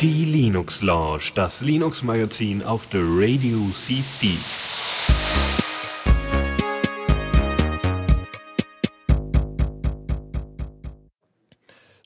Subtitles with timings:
[0.00, 4.28] Die Linux Lounge, das Linux Magazin auf der Radio CC.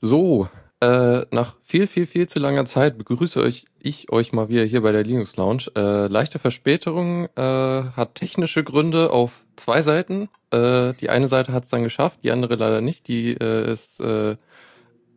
[0.01, 0.49] So,
[0.79, 4.81] äh, nach viel, viel, viel zu langer Zeit begrüße euch ich euch mal wieder hier
[4.81, 5.65] bei der Linux Lounge.
[5.75, 10.29] Äh, leichte Verspätung äh, hat technische Gründe auf zwei Seiten.
[10.51, 13.07] Äh, die eine Seite hat es dann geschafft, die andere leider nicht.
[13.07, 14.35] Die äh, ist äh,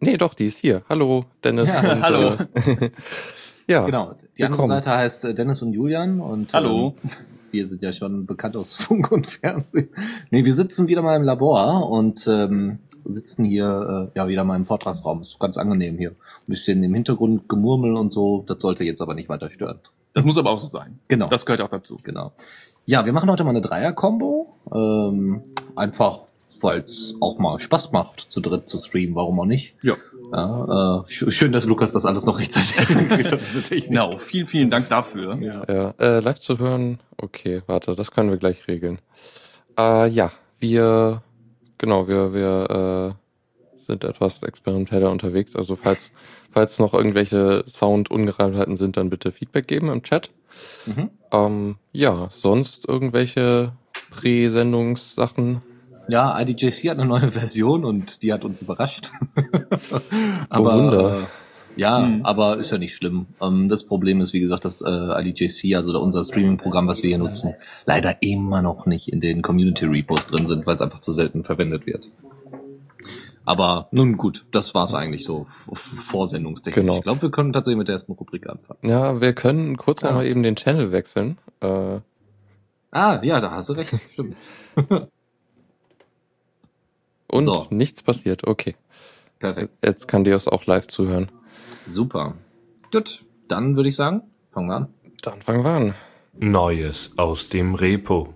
[0.01, 0.82] nee, doch, die ist hier.
[0.88, 1.73] Hallo, Dennis.
[1.73, 2.29] Ja, und, hallo.
[2.54, 2.90] Äh,
[3.66, 4.15] ja, Genau.
[4.37, 4.82] Die andere willkommen.
[4.82, 6.95] Seite heißt äh, Dennis und Julian und Hallo.
[7.02, 7.10] Ähm,
[7.51, 9.90] wir sind ja schon bekannt aus Funk und Fernsehen.
[10.30, 14.56] Nee, wir sitzen wieder mal im Labor und ähm, sitzen hier äh, ja wieder mal
[14.56, 15.20] im Vortragsraum.
[15.20, 16.10] Ist ganz angenehm hier.
[16.10, 18.45] Ein bisschen im Hintergrund Gemurmel und so.
[18.46, 19.78] Das sollte jetzt aber nicht weiter stören.
[20.12, 20.98] Das muss aber auch so sein.
[21.09, 21.28] Genau.
[21.28, 21.98] Das gehört auch dazu.
[22.02, 22.32] Genau.
[22.86, 24.54] Ja, wir machen heute mal eine Dreier-Kombo.
[24.74, 25.42] Ähm,
[25.76, 26.23] einfach,
[26.60, 29.14] weil es auch mal Spaß macht, zu dritt zu streamen.
[29.14, 29.74] Warum auch nicht?
[29.82, 29.96] Ja.
[30.32, 32.76] Ja, äh, sch schön, dass Lukas das alles noch rechtzeitig.
[33.88, 34.16] Genau.
[34.18, 35.37] Vielen, vielen Dank dafür.
[35.40, 35.64] Ja.
[35.68, 38.98] Ja, äh, live zu hören, okay, warte, das können wir gleich regeln.
[39.76, 41.23] Äh, ja, wir,
[41.80, 45.56] genau, wir, wir äh, sind etwas experimenteller unterwegs.
[45.56, 46.12] Also falls,
[46.52, 50.30] falls noch irgendwelche Sound-Ungereimtheiten sind, dann bitte Feedback geben im Chat.
[50.86, 51.10] Mhm.
[51.32, 53.73] Ähm, ja, sonst irgendwelche
[54.10, 55.62] Präsendungssachen.
[56.08, 59.10] Ja, IDJC hat eine neue Version und die hat uns überrascht.
[60.52, 61.20] Oh, Wunder.
[61.20, 61.24] Äh,
[61.76, 62.24] ja, Hm.
[62.24, 63.26] aber ist ja nicht schlimm.
[63.40, 67.19] Ähm, das Problem ist, wie gesagt, dass äh, IDJC, also unser Streaming-Programm, was wir hier
[67.19, 67.54] nutzen,
[67.87, 71.87] leider immer noch nicht in den Community-Repos drin sind, weil es einfach zu selten verwendet
[71.87, 72.09] wird.
[73.47, 76.81] Aber nun gut, das war's eigentlich so vorsendungstechnisch.
[76.84, 76.97] Genau.
[76.98, 78.78] Ich glaube, wir können tatsächlich mit der ersten Rubrik anfangen.
[78.82, 80.09] Ja, wir können kurz Ja.
[80.10, 81.38] noch mal eben den Channel wechseln.
[81.60, 81.98] Äh,
[82.93, 83.94] Ah, ja, da hast du recht.
[84.12, 84.37] Stimmt.
[87.28, 87.66] und So.
[87.71, 88.47] nichts passiert.
[88.47, 88.75] Okay.
[89.38, 89.71] Perfekt.
[89.84, 91.31] Jetzt kann Deus auch live zuhören.
[91.84, 92.34] Super.
[92.92, 94.88] Gut, dann würde ich sagen, fangen wir an.
[95.22, 95.94] Dann fangen wir an.
[96.38, 98.34] Neues aus dem Repo.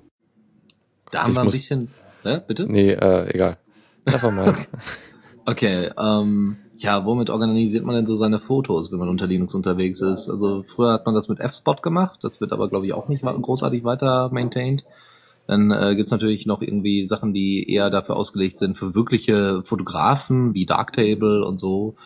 [1.10, 1.88] Da haben Ich wir ein bisschen.
[2.22, 2.66] Hä, bitte?
[2.66, 3.58] Nee, äh, egal.
[4.06, 4.68] Nevermind.
[5.46, 10.00] Okay, ähm, ja, womit organisiert man denn so seine Fotos, wenn man unter Linux unterwegs
[10.00, 10.30] ist?
[10.30, 13.22] Also früher hat man das mit F-Spot gemacht, das wird aber, glaube ich, auch nicht
[13.22, 14.86] großartig weiter maintained.
[15.46, 20.54] Dann äh, gibt's natürlich noch irgendwie Sachen, die eher dafür ausgelegt sind, für wirkliche Fotografen
[20.54, 21.96] wie Darktable und so.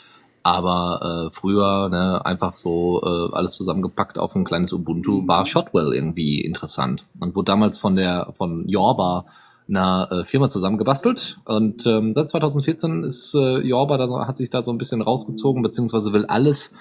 [0.48, 5.92] Aber äh, früher ne, einfach so äh, alles zusammengepackt auf ein kleines Ubuntu war Shotwell
[5.92, 7.04] irgendwie interessant.
[7.20, 9.26] Und wurde damals von der von Yorba
[9.68, 11.38] einer äh, Firma zusammengebastelt.
[11.44, 15.62] Und ähm, seit 2014 ist äh, Yorba da hat sich da so ein bisschen rausgezogen
[15.62, 16.72] beziehungsweise will alles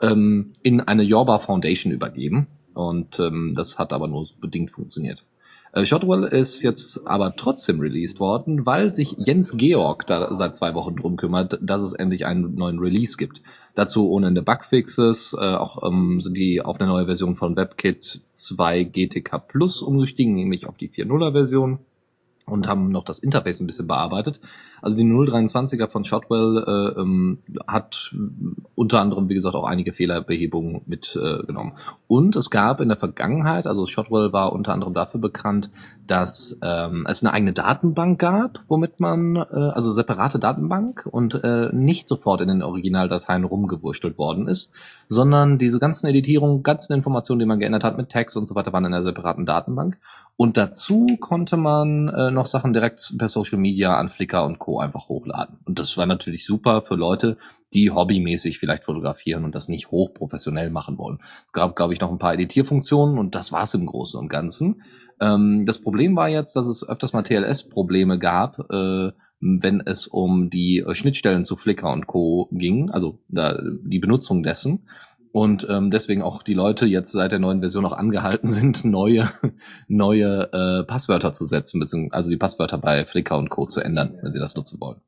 [0.00, 2.48] ähm, in eine Yorba Foundation übergeben.
[2.74, 5.22] Und ähm, das hat aber nur bedingt funktioniert.
[5.72, 10.74] Äh, Shotwell ist jetzt aber trotzdem released worden, weil sich Jens Georg da seit zwei
[10.74, 13.42] Wochen drum kümmert, dass es endlich einen neuen Release gibt.
[13.74, 18.20] Dazu ohne Ende Bugfixes, äh, auch ähm, sind die auf eine neue Version von WebKit
[18.28, 21.78] 2 GTK Plus umgestiegen, nämlich auf die 4.0er Version
[22.46, 24.40] und haben noch das Interface ein bisschen bearbeitet.
[24.80, 28.14] Also die 023er von Shotwell äh, ähm, hat
[28.74, 31.72] unter anderem, wie gesagt, auch einige Fehlerbehebungen mitgenommen.
[31.76, 35.70] Äh, und es gab in der Vergangenheit, also Shotwell war unter anderem dafür bekannt,
[36.12, 41.70] dass ähm, es eine eigene Datenbank gab, womit man, äh, also separate Datenbank und äh,
[41.72, 44.70] nicht sofort in den Originaldateien rumgewurschtelt worden ist,
[45.08, 48.74] sondern diese ganzen Editierungen, ganzen Informationen, die man geändert hat mit Text und so weiter,
[48.74, 49.96] waren in einer separaten Datenbank.
[50.36, 54.80] Und dazu konnte man äh, noch Sachen direkt per Social Media an Flickr und Co.
[54.80, 55.60] einfach hochladen.
[55.64, 57.38] Und das war natürlich super für Leute,
[57.74, 61.18] die hobbymäßig vielleicht fotografieren und das nicht hochprofessionell machen wollen.
[61.44, 64.82] Es gab, glaube ich, noch ein paar Editierfunktionen und das war's im Großen und Ganzen.
[65.20, 70.50] Ähm, das Problem war jetzt, dass es öfters mal TLS-Probleme gab, äh, wenn es um
[70.50, 72.48] die äh, Schnittstellen zu Flickr und Co.
[72.52, 74.88] ging, also da, die Benutzung dessen.
[75.32, 79.30] Und ähm, deswegen auch die Leute jetzt seit der neuen Version auch angehalten sind, neue,
[79.88, 83.66] neue äh, Passwörter zu setzen, beziehungsweise also die Passwörter bei Flickr und Co.
[83.66, 85.00] zu ändern, wenn sie das nutzen wollen.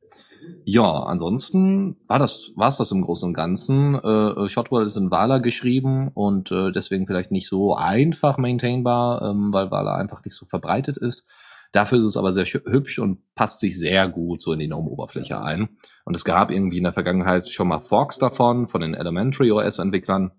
[0.66, 3.96] Ja, ansonsten war das war's das im Großen und Ganzen.
[3.96, 9.52] Äh, Shotwell ist in Vala geschrieben und äh, deswegen vielleicht nicht so einfach maintainbar, ähm,
[9.52, 11.26] weil Vala einfach nicht so verbreitet ist.
[11.72, 15.42] Dafür ist es aber sehr hübsch und passt sich sehr gut so in die GNOME-Oberfläche
[15.42, 15.70] ein.
[16.04, 20.30] Und es gab irgendwie in der Vergangenheit schon mal Forks davon, von den Elementary OS-Entwicklern.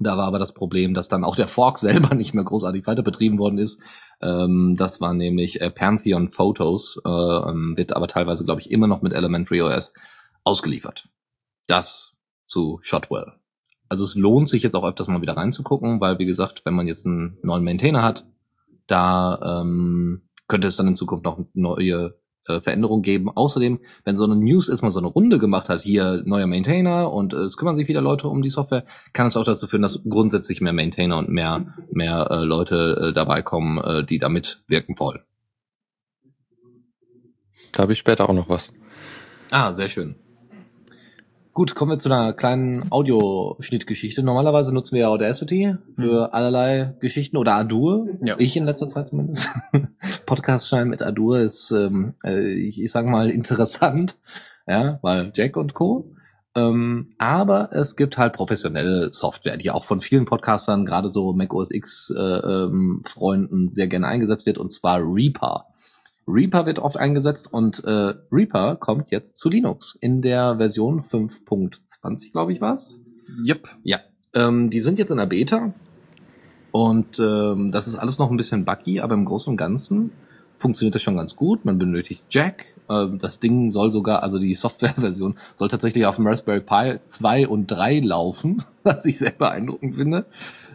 [0.00, 3.02] Da war aber das Problem, dass dann auch der Fork selber nicht mehr großartig weiter
[3.02, 3.80] betrieben worden ist.
[4.20, 8.86] Ähm, das war nämlich äh, Pantheon Photos, äh, ähm, wird aber teilweise, glaube ich, immer
[8.86, 9.92] noch mit Elementary OS
[10.44, 11.08] ausgeliefert.
[11.66, 12.12] Das
[12.44, 13.32] zu Shotwell.
[13.88, 16.86] Also es lohnt sich jetzt auch öfters mal wieder reinzugucken, weil wie gesagt, wenn man
[16.86, 18.24] jetzt einen neuen Maintainer hat,
[18.86, 22.14] da ähm, könnte es dann in Zukunft noch neue
[22.46, 23.30] äh, Veränderungen geben.
[23.30, 27.34] Außerdem, wenn so eine News erstmal so eine Runde gemacht hat, hier neuer Maintainer und
[27.34, 30.00] äh, es kümmern sich wieder Leute um die Software, kann es auch dazu führen, dass
[30.08, 34.98] grundsätzlich mehr Maintainer und mehr, mehr äh, Leute äh, dabei kommen, äh, die damit wirken
[34.98, 35.20] wollen.
[37.72, 38.72] Da habe ich später auch noch was.
[39.50, 40.16] Ah, sehr schön.
[41.54, 44.22] Gut, kommen wir zu einer kleinen Audioschnittgeschichte.
[44.22, 48.08] Normalerweise nutzen wir ja Audacity für allerlei Geschichten oder Adur.
[48.22, 48.36] Ja.
[48.38, 49.48] Ich in letzter Zeit zumindest.
[50.32, 54.16] Podcast schneiden mit Adur ist, ähm, äh, ich, ich sag mal, interessant.
[54.66, 56.10] Ja, weil Jack und Co.
[56.54, 61.52] Ähm, aber es gibt halt professionelle Software, die auch von vielen Podcastern, gerade so Mac
[61.52, 63.04] OS X äh, ähm,
[63.66, 65.66] sehr gerne eingesetzt wird, und zwar Reaper.
[66.26, 72.32] Reaper wird oft eingesetzt und äh, Reaper kommt jetzt zu Linux in der Version 5.20,
[72.32, 73.02] glaube ich, war's.
[73.46, 73.68] Yep.
[73.82, 74.00] Ja.
[74.32, 75.74] Ähm, die sind jetzt in der Beta
[76.72, 80.10] und ähm, das ist alles noch ein bisschen buggy, aber im Großen und Ganzen
[80.58, 81.64] funktioniert das schon ganz gut.
[81.64, 82.64] Man benötigt Jack.
[82.88, 87.46] Ähm, das Ding soll sogar, also die Softwareversion soll tatsächlich auf dem Raspberry Pi 2
[87.46, 90.24] und 3 laufen, was ich sehr beeindruckend finde.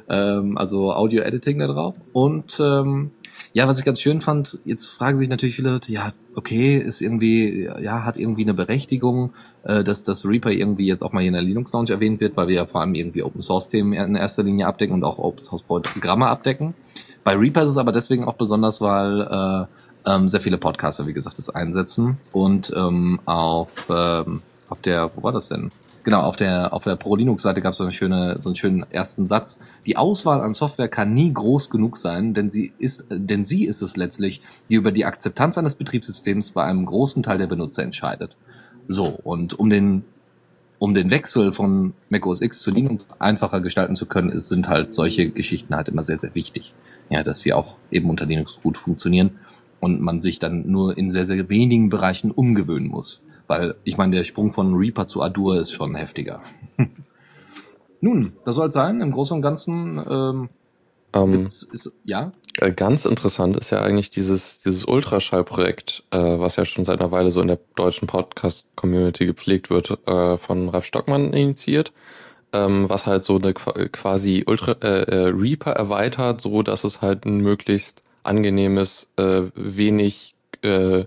[0.08, 1.96] Ähm, also Audio-Editing da drauf.
[2.14, 3.12] Und ähm,
[3.57, 7.01] ja, was ich ganz schön fand, jetzt fragen sich natürlich viele Leute, ja, okay, ist
[7.01, 9.33] irgendwie, ja, hat irgendwie eine Berechtigung,
[9.63, 12.38] äh, dass das Reaper irgendwie jetzt auch mal hier in der Linux Lounge erwähnt wird,
[12.38, 15.18] weil wir ja vor allem irgendwie Open Source Themen in erster Linie abdecken und auch
[15.18, 16.75] Open Source Programme abdecken.
[17.24, 19.65] Bei Reaper ist es aber deswegen auch besonders, weil äh,
[20.06, 25.24] ähm, sehr viele Podcaster, wie gesagt, das einsetzen und ähm, auf ähm, auf der, wo
[25.24, 25.69] war das denn?
[26.04, 28.56] Genau, auf der auf der Pro Linux Seite gab es so eine schöne so einen
[28.56, 29.60] schönen ersten Satz.
[29.86, 33.81] Die Auswahl an Software kann nie groß genug sein, denn sie ist denn sie ist
[33.81, 38.36] es letztlich, die über die Akzeptanz eines Betriebssystems bei einem großen Teil der Benutzer entscheidet.
[38.88, 40.04] So, und um den
[40.80, 44.69] um den Wechsel von Mac OS X zu Linux einfacher gestalten zu können, ist, sind
[44.69, 46.74] halt solche Geschichten halt immer sehr, sehr wichtig.
[47.10, 49.40] Ja, dass sie auch eben unter Linux gut funktionieren
[49.80, 53.22] und man sich dann nur in sehr, sehr wenigen Bereichen umgewöhnen muss.
[53.48, 56.42] Weil ich meine, der Sprung von Reaper zu Adur ist schon heftiger.
[58.02, 59.02] Nun, das soll es sein.
[59.02, 60.50] Im Großen und Ganzen ähm,
[61.14, 62.32] Ähm, ist, ja.
[62.60, 67.12] äh, ganz interessant ist ja eigentlich dieses, dieses Ultraschall-Projekt, äh, was ja schon seit einer
[67.12, 71.92] Weile so in der deutschen Podcast-Community gepflegt wird, äh, von Ralf Stockmann initiiert,
[72.54, 77.02] ähm, was halt so eine Qua- quasi Ultra äh, äh, Reaper erweitert, so dass es
[77.02, 81.06] halt ein möglichst angenehmes, äh, wenig äh,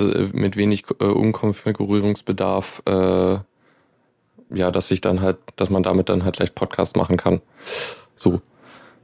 [0.00, 3.38] mit wenig äh, Umkonfigurierungsbedarf, äh,
[4.50, 7.40] ja, dass sich dann halt, dass man damit dann halt leicht Podcast machen kann.
[8.16, 8.40] So.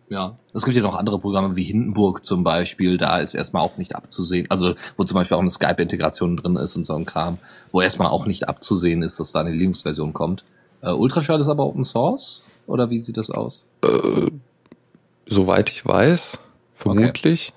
[0.09, 3.77] Ja, es gibt ja noch andere Programme wie Hindenburg zum Beispiel, da ist erstmal auch
[3.77, 7.39] nicht abzusehen, also wo zum Beispiel auch eine Skype-Integration drin ist und so ein Kram,
[7.71, 10.43] wo erstmal auch nicht abzusehen ist, dass da eine Linux-Version kommt.
[10.83, 12.43] Äh, Ultraschall ist aber Open Source?
[12.67, 13.65] Oder wie sieht das aus?
[13.83, 14.31] Äh,
[15.27, 16.41] soweit ich weiß,
[16.75, 17.53] vermutlich.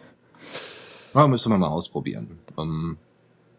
[1.14, 2.40] Ja, müsste man mal ausprobieren.
[2.58, 2.98] Ähm,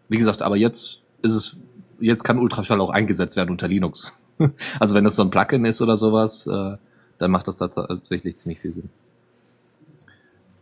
[0.09, 1.56] wie gesagt, aber jetzt ist es,
[2.01, 4.12] jetzt kann Ultraschall auch eingesetzt werden unter Linux.
[4.81, 6.77] also wenn das so ein Plugin ist oder sowas, äh,
[7.19, 8.91] dann macht das tatsächlich ziemlich viel Sinn.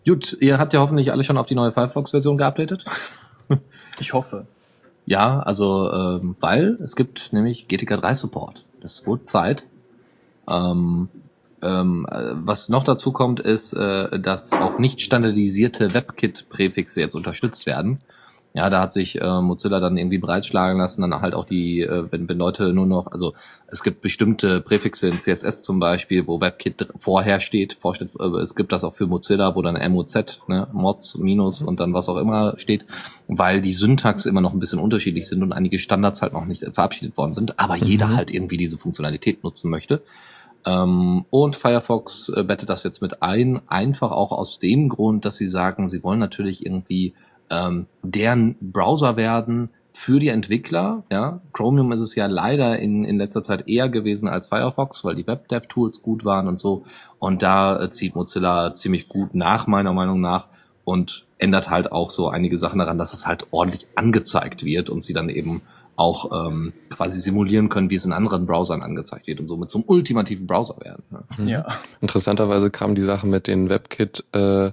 [0.06, 2.85] Gut, ihr habt ja hoffentlich alle schon auf die neue Firefox-Version geupdatet.
[4.00, 4.47] Ich hoffe.
[5.05, 8.65] Ja, also, ähm, weil es gibt nämlich GTK 3 Support.
[8.81, 9.67] Das wurde Zeit.
[10.49, 11.09] Ähm,
[11.61, 17.67] ähm, äh, was noch dazu kommt, ist, äh, dass auch nicht standardisierte WebKit-Präfixe jetzt unterstützt
[17.67, 17.99] werden.
[18.54, 22.04] Ja, da hat sich äh, Mozilla dann irgendwie bereitschlagen lassen, dann halt auch die, äh,
[22.12, 23.32] wenn, wenn Leute nur noch, also
[23.67, 28.55] es gibt bestimmte Präfixe in CSS zum Beispiel, wo WebKit vorher steht, vorsteht, äh, es
[28.55, 32.19] gibt das auch für Mozilla, wo dann MOZ, ne, Mods, Minus und dann was auch
[32.19, 32.84] immer steht,
[33.27, 36.62] weil die Syntax immer noch ein bisschen unterschiedlich sind und einige Standards halt noch nicht
[36.72, 38.17] verabschiedet worden sind, aber jeder Mhm.
[38.17, 40.03] halt irgendwie diese Funktionalität nutzen möchte.
[40.67, 45.36] Ähm, und Firefox äh, bettet das jetzt mit ein, einfach auch aus dem Grund, dass
[45.36, 47.15] sie sagen, sie wollen natürlich irgendwie
[47.53, 51.05] ähm, deren Browser werden für die Entwickler.
[51.11, 55.15] Ja, Chromium ist es ja leider in, in letzter Zeit eher gewesen als Firefox, weil
[55.15, 56.85] die WebDev-Tools gut waren und so.
[57.19, 60.49] Und da äh, zieht Mozilla ziemlich gut nach, meiner Meinung nach,
[60.85, 65.03] und ändert halt auch so einige Sachen daran, dass es halt ordentlich angezeigt wird und
[65.03, 65.63] sie dann eben
[65.94, 69.85] auch ähm, quasi simulieren können, wie es in anderen Browsern angezeigt wird und somit zum
[69.87, 71.05] ultimativen Browser werden.
[71.11, 71.23] Ja.
[71.37, 71.49] Mhm.
[71.49, 71.67] Ja.
[72.01, 74.73] Interessanterweise kam die Sache mit den WebKit-Sachen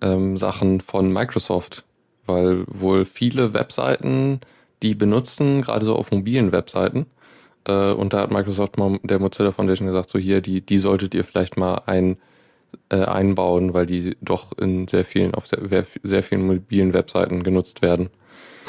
[0.00, 1.84] ähm, Sachen von Microsoft,
[2.26, 4.40] weil wohl viele Webseiten,
[4.82, 7.06] die benutzen, gerade so auf mobilen Webseiten,
[7.66, 11.14] äh, und da hat Microsoft mal der Mozilla Foundation gesagt, so hier, die, die solltet
[11.14, 12.18] ihr vielleicht mal ein,
[12.88, 17.82] äh, einbauen, weil die doch in sehr vielen, auf sehr, sehr vielen mobilen Webseiten genutzt
[17.82, 18.10] werden.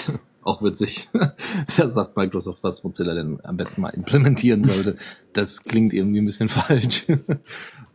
[0.42, 1.10] Auch witzig.
[1.78, 4.96] da sagt Microsoft, was Mozilla denn am besten mal implementieren sollte.
[5.34, 7.06] Das klingt irgendwie ein bisschen falsch.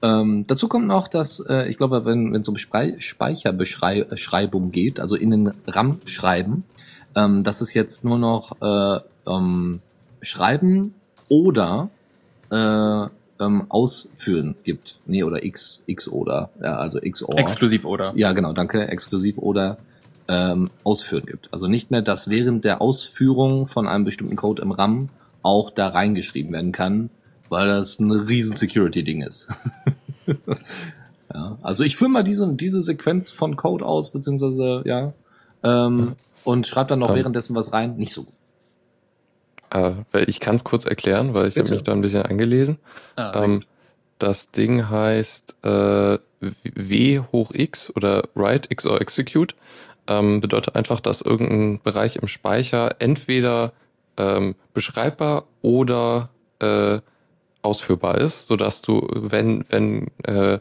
[0.03, 5.15] Ähm, dazu kommt noch, dass äh, ich glaube, wenn es um Spei Speicherbeschreibung geht, also
[5.15, 6.65] in den RAM schreiben,
[7.15, 9.81] ähm, dass es jetzt nur noch äh, ähm,
[10.21, 10.95] Schreiben
[11.29, 11.89] oder
[12.51, 13.07] äh,
[13.41, 14.99] ähm, Ausführen gibt.
[15.07, 17.39] Nee, oder X, X oder, ja, also X or.
[17.39, 18.13] Exklusiv oder?
[18.17, 19.77] Ja, genau, danke, exklusiv oder
[20.29, 21.53] ähm, Ausführen gibt.
[21.53, 25.09] Also nicht mehr, dass während der Ausführung von einem bestimmten Code im RAM
[25.43, 27.11] auch da reingeschrieben werden kann,
[27.53, 29.49] weil das ein riesen Security-Ding ist.
[31.35, 35.13] ja, also ich führe mal diese, diese Sequenz von Code aus, beziehungsweise, ja,
[35.63, 37.17] ähm, und schreibe dann noch Ähm.
[37.17, 37.97] währenddessen was rein.
[37.97, 38.35] Nicht so gut.
[39.71, 42.79] Äh, ich kann es kurz erklären, weil ich habe mich da ein bisschen eingelesen.
[43.17, 43.65] Ah, Ähm,
[44.19, 49.55] das Ding heißt äh, W hoch X oder Write X or Execute.
[50.07, 53.73] Ähm, bedeutet einfach, dass irgendein Bereich im Speicher entweder
[54.17, 56.31] ähm, beschreibbar oder
[56.61, 57.01] äh,
[57.63, 60.59] ausführbar ist, sodass du, wenn, wenn äh,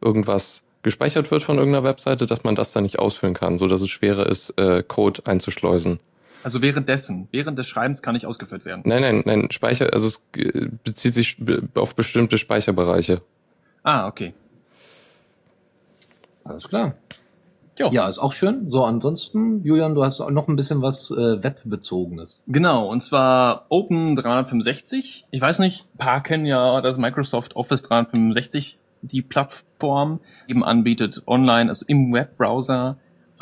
[0.00, 3.90] irgendwas gespeichert wird von irgendeiner Webseite, dass man das dann nicht ausführen kann, sodass es
[3.90, 6.00] schwerer ist, äh, Code einzuschleusen.
[6.42, 8.82] Also währenddessen, während des Schreibens kann nicht ausgeführt werden.
[8.84, 11.36] Nein, nein, nein, Speicher, also es äh, bezieht sich
[11.74, 13.22] auf bestimmte Speicherbereiche.
[13.84, 14.34] Ah, okay.
[16.44, 16.94] Alles klar.
[17.78, 17.90] Jo.
[17.90, 18.70] Ja, ist auch schön.
[18.70, 22.42] So, ansonsten, Julian, du hast noch ein bisschen was äh, Webbezogenes.
[22.46, 25.26] Genau, und zwar Open 365.
[25.30, 31.22] Ich weiß nicht, ein paar kennen ja das Microsoft Office 365, die Plattform eben anbietet,
[31.26, 32.98] online, also im Webbrowser,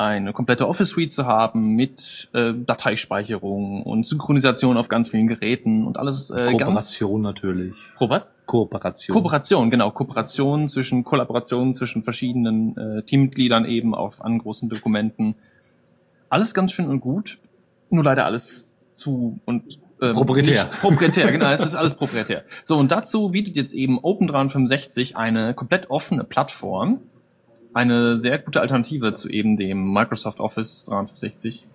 [0.07, 5.85] eine komplette Office Suite zu haben mit äh, Dateispeicherung und Synchronisation auf ganz vielen Geräten
[5.85, 6.59] und alles äh, ganz...
[6.59, 7.73] Kooperation natürlich.
[7.95, 8.33] Pro was?
[8.45, 9.13] Kooperation.
[9.13, 9.91] Kooperation, genau.
[9.91, 15.35] Kooperation zwischen, Kollaboration zwischen verschiedenen äh, Teammitgliedern eben auf an großen Dokumenten.
[16.29, 17.37] Alles ganz schön und gut.
[17.89, 20.65] Nur leider alles zu und ähm, Proprietär.
[20.65, 21.51] Nicht proprietär, genau.
[21.51, 22.43] Es ist alles proprietär.
[22.63, 27.01] So, und dazu bietet jetzt eben Open365 eine komplett offene Plattform.
[27.73, 31.65] Eine sehr gute Alternative zu eben dem Microsoft Office 365.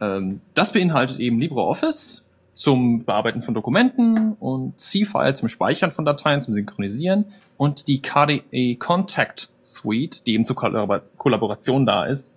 [0.00, 6.40] Ähm, das beinhaltet eben LibreOffice zum Bearbeiten von Dokumenten und C-File zum Speichern von Dateien,
[6.40, 12.34] zum Synchronisieren und die KDE Contact Suite, die eben zur Kollabor Kollaboration da ist,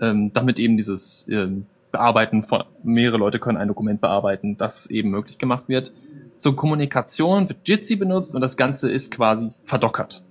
[0.00, 5.10] ähm, damit eben dieses ähm, Bearbeiten von mehrere Leute können ein Dokument bearbeiten, das eben
[5.10, 5.92] möglich gemacht wird.
[6.36, 10.22] Zur Kommunikation wird Jitsi benutzt und das Ganze ist quasi verdockert.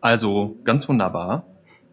[0.00, 1.44] Also ganz wunderbar.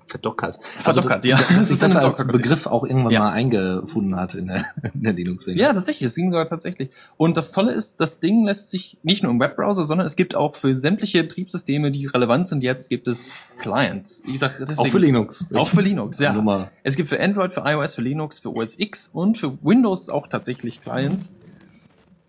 [0.07, 0.59] Verdockert.
[0.63, 1.35] Verdockert, also, ja.
[1.35, 3.19] Dass Das ist das eine als Begriff auch irgendwann Ja.
[3.19, 5.59] mal eingefunden hat in der, in der Linux-Szene.
[5.59, 6.89] Ja, tatsächlich, das ging sogar tatsächlich.
[7.17, 10.33] Und das Tolle ist, das Ding lässt sich nicht nur im Webbrowser, sondern es gibt
[10.35, 14.21] auch für sämtliche Betriebssysteme, die relevant sind jetzt, gibt es Clients.
[14.25, 15.45] Wie gesagt, deswegen, auch für Linux.
[15.53, 16.31] Auch für Linux, ja.
[16.31, 16.71] Nur mal.
[16.83, 20.27] Es gibt für Android, für iOS, für Linux, für OS X und für Windows auch
[20.27, 21.33] tatsächlich Clients.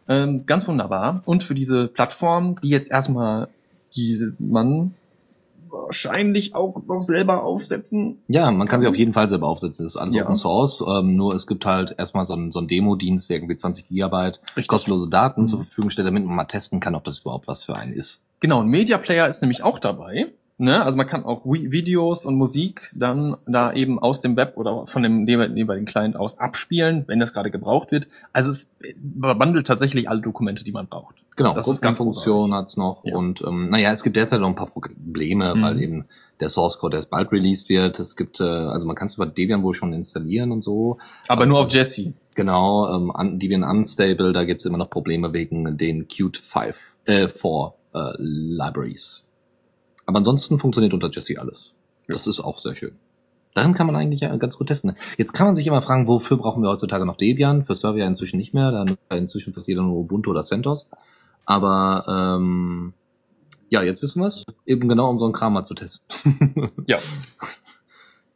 [0.08, 1.22] Ähm, ganz wunderbar.
[1.26, 3.48] Und für diese Plattform, die jetzt erstmal
[3.94, 4.94] diese man
[5.70, 8.18] wahrscheinlich auch noch selber aufsetzen.
[8.28, 9.84] Ja, man kann sie auf jeden Fall selber aufsetzen.
[9.84, 10.24] Das ist alles Ja.
[10.24, 10.82] Open Source.
[10.86, 14.40] Ähm, nur es gibt halt erstmal so einen, so einen Demo-Dienst, der irgendwie 20 Gigabyte
[14.48, 14.68] Richtig.
[14.68, 15.46] kostenlose Daten Mhm.
[15.48, 18.22] zur Verfügung stellt, damit man mal testen kann, ob das überhaupt was für einen ist.
[18.40, 20.28] Genau, ein Media Player ist nämlich auch dabei.
[20.60, 20.82] Ne?
[20.84, 24.86] Also man kann auch Vi- Videos und Musik dann da eben aus dem Web oder
[24.88, 28.08] von dem jeweil- jeweiligen Client aus abspielen, wenn das gerade gebraucht wird.
[28.32, 28.74] Also es
[29.04, 31.14] bundelt tatsächlich alle Dokumente, die man braucht.
[31.36, 33.04] Genau, Das ist ganz Funktion hat's noch.
[33.04, 33.14] Ja.
[33.14, 35.62] Und ähm, naja, es gibt derzeit noch ein paar Probleme, Mhm.
[35.62, 36.04] weil eben
[36.40, 38.00] der Source Code erst bald released wird.
[38.00, 40.98] Es gibt, äh, also man kann es über Debian wohl schon installieren und so.
[41.28, 42.14] Aber nur auf Jesse.
[42.34, 47.28] Genau, ähm, un- Debian Unstable, da gibt's immer noch Probleme wegen den Qt 5, äh,
[47.28, 49.24] 4 äh, Libraries.
[50.08, 51.72] Aber ansonsten funktioniert unter Jesse alles.
[52.06, 52.92] Das ist auch sehr schön.
[53.52, 54.96] Darin kann man eigentlich ja ganz gut testen.
[55.18, 57.66] Jetzt kann man sich immer fragen, wofür brauchen wir heutzutage noch Debian?
[57.66, 60.40] Für Server ja inzwischen nicht mehr, da nutzt ja inzwischen fast jeder nur Ubuntu oder
[60.40, 60.88] CentOS.
[61.44, 62.06] Aber
[62.38, 62.94] ähm,
[63.68, 64.44] ja, jetzt wissen wir es.
[64.64, 66.70] Eben genau, um so einen Kram mal zu testen.
[66.86, 67.00] Ja.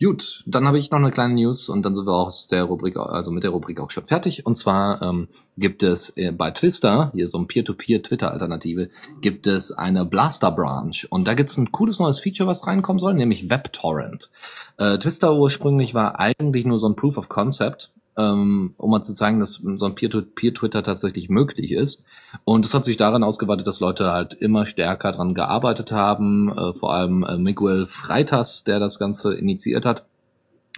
[0.03, 2.65] Gut, dann habe ich noch eine kleine News und dann sind wir auch aus der
[2.65, 4.45] Rubrik, also mit der Rubrik auch schon fertig.
[4.45, 8.91] Und zwar ähm, gibt es äh, bei Twister, hier so ein Peer-to-Peer-Twitter-Alternative,
[9.21, 11.07] gibt es eine Blaster-Branch.
[11.11, 14.31] Und da gibt es ein cooles neues Feature, was reinkommen soll, nämlich WebTorrent.
[14.77, 19.13] Äh, Twister ursprünglich war eigentlich nur so ein Proof of Concept, ähm, um mal zu
[19.13, 22.05] zeigen, dass so ein Peer-to-Peer-Twitter tatsächlich möglich ist.
[22.45, 26.75] Und es hat sich daran ausgeweitet, dass Leute halt immer stärker dran gearbeitet haben, äh,
[26.75, 30.05] vor allem äh, Miguel Freitas, der das Ganze initiiert hat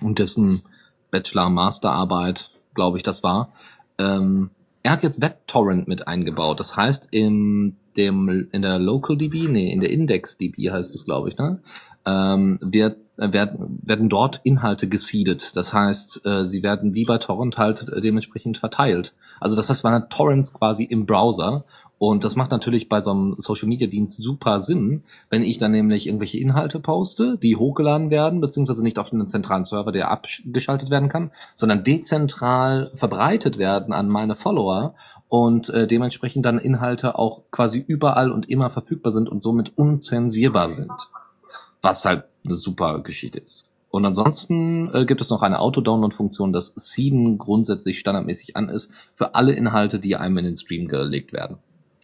[0.00, 0.62] und dessen
[1.10, 3.52] Bachelor-Masterarbeit, glaube ich, das war.
[3.98, 4.50] Ähm,
[4.82, 6.60] er hat jetzt WebTorrent mit eingebaut.
[6.60, 11.38] Das heißt, in dem in der LocalDB, nee, in der IndexDB heißt es, glaube ich,
[11.38, 11.60] ne?
[12.04, 15.56] Ähm, wird, werden, werden dort Inhalte gesiedet.
[15.56, 19.14] Das heißt, äh, sie werden wie bei Torrent halt äh, dementsprechend verteilt.
[19.40, 21.64] Also das heißt, man hat Torrents quasi im Browser
[21.98, 25.72] Und das macht natürlich bei so einem Social Media Dienst super Sinn, wenn ich dann
[25.72, 30.90] nämlich irgendwelche Inhalte poste, die hochgeladen werden, beziehungsweise nicht auf einen zentralen Server, der abgeschaltet
[30.90, 34.94] werden kann, sondern dezentral verbreitet werden an meine Follower
[35.28, 40.70] und äh, dementsprechend dann Inhalte auch quasi überall und immer verfügbar sind und somit unzensierbar
[40.70, 40.92] sind.
[41.80, 43.64] Was halt eine super Geschichte ist.
[43.90, 49.36] Und ansonsten äh, gibt es noch eine Auto-Download-Funktion, dass Seeden grundsätzlich standardmäßig an ist für
[49.36, 51.58] alle Inhalte, die einem in den Stream gelegt werden.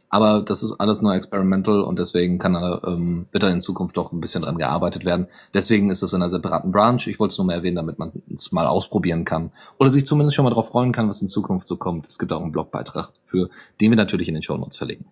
[0.08, 3.96] Aber das ist alles nur experimental und deswegen kann da, ähm, wird da in Zukunft
[3.96, 5.26] doch ein bisschen dran gearbeitet werden.
[5.54, 7.00] Deswegen ist es in einer separaten Branch.
[7.06, 9.52] Ich wollte es nur mal erwähnen, damit man es mal ausprobieren kann.
[9.78, 12.08] Oder sich zumindest schon mal darauf freuen kann, was in Zukunft so kommt.
[12.08, 15.06] Es gibt auch einen Blogbeitrag für, den wir natürlich in den Show Notes verlegen.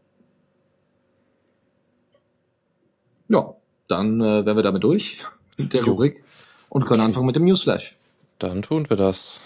[3.29, 3.55] Ja,
[3.89, 5.25] dann äh, wären wir damit durch
[5.57, 5.85] mit der.
[5.85, 6.23] Rubrik
[6.69, 7.97] und können anfangen mit dem Newsflash.
[8.39, 9.41] Dann tun wir das.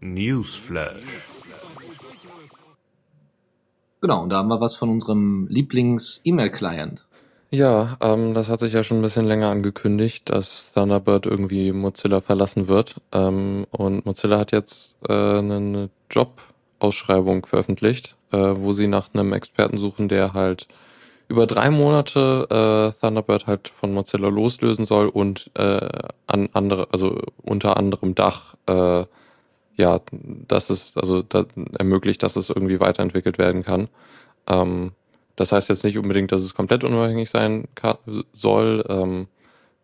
[0.00, 1.28] Newsflash.
[4.00, 7.04] Genau, und da haben wir was von unserem Lieblings-E-Mail-Client.
[7.52, 12.20] Ja, ähm, das hat sich ja schon ein bisschen länger angekündigt, dass Thunderbird irgendwie Mozilla
[12.20, 13.00] verlassen wird.
[13.12, 19.78] Ähm, und Mozilla hat jetzt äh, eine Jobausschreibung veröffentlicht, äh, wo sie nach einem Experten
[19.78, 20.68] suchen, der halt
[21.28, 25.88] über drei Monate äh, Thunderbird halt von Mozilla loslösen soll und äh,
[26.26, 29.04] an andere, also unter anderem Dach, äh,
[29.76, 31.46] ja, dass es also da,
[31.78, 33.88] ermöglicht, dass es irgendwie weiterentwickelt werden kann.
[34.48, 34.92] Ähm,
[35.36, 37.96] das heißt jetzt nicht unbedingt, dass es komplett unabhängig sein kann,
[38.32, 38.84] soll.
[38.88, 39.28] Ähm,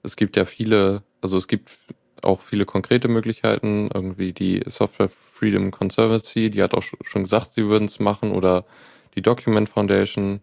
[0.02, 1.70] es gibt ja viele, also es gibt
[2.23, 7.52] auch viele konkrete Möglichkeiten, irgendwie die Software Freedom Conservancy, die hat auch sch- schon gesagt,
[7.52, 8.64] sie würden es machen, oder
[9.14, 10.40] die Document Foundation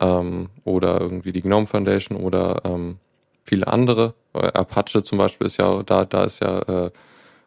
[0.00, 2.98] ähm, oder irgendwie die GNOME Foundation oder ähm,
[3.44, 4.14] viele andere.
[4.34, 6.90] Äh, Apache zum Beispiel ist ja, da, da ist ja äh,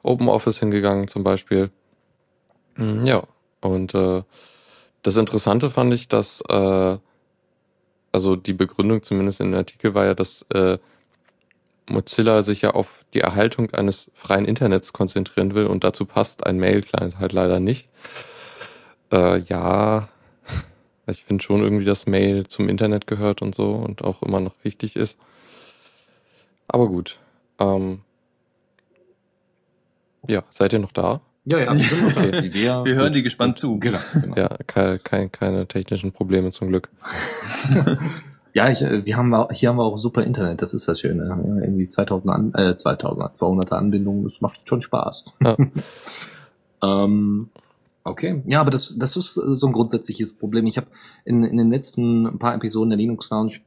[0.03, 1.71] OpenOffice hingegangen zum Beispiel.
[2.77, 3.23] Mm, Ja,
[3.61, 4.23] und äh,
[5.03, 6.97] das Interessante fand ich, dass äh,
[8.11, 10.77] also die Begründung zumindest in dem Artikel war ja, dass äh,
[11.89, 16.57] Mozilla sich ja auf die Erhaltung eines freien Internets konzentrieren will und dazu passt ein
[16.57, 17.89] Mail-Client halt leider nicht.
[19.11, 20.09] Äh, ja,
[21.07, 24.55] ich finde schon irgendwie, dass Mail zum Internet gehört und so und auch immer noch
[24.63, 25.17] wichtig ist.
[26.67, 27.19] Aber gut.
[27.59, 28.01] Ähm,
[30.27, 31.21] ja, seid ihr noch da?
[31.45, 32.21] Ja, ja, wir sind noch da.
[32.21, 32.53] Okay.
[32.53, 33.77] Wir, Wir hören dir gespannt zu.
[33.79, 34.35] Genau, genau.
[34.37, 36.89] Ja, keine, keine, keine technischen Probleme zum Glück.
[38.53, 41.25] Ja, ich, äh, wir haben hier haben wir auch super Internet, das ist das Schöne.
[41.27, 45.25] Ja, irgendwie 2000 an, äh, 2000, 200er Anbindungen, das macht schon Spaß.
[45.43, 45.57] Ja.
[46.83, 47.49] ähm,
[48.03, 50.67] okay, ja, aber das, das ist äh, so ein grundsätzliches Problem.
[50.67, 50.87] Ich habe
[51.25, 53.59] in, in den letzten paar Episoden der Linux Lounge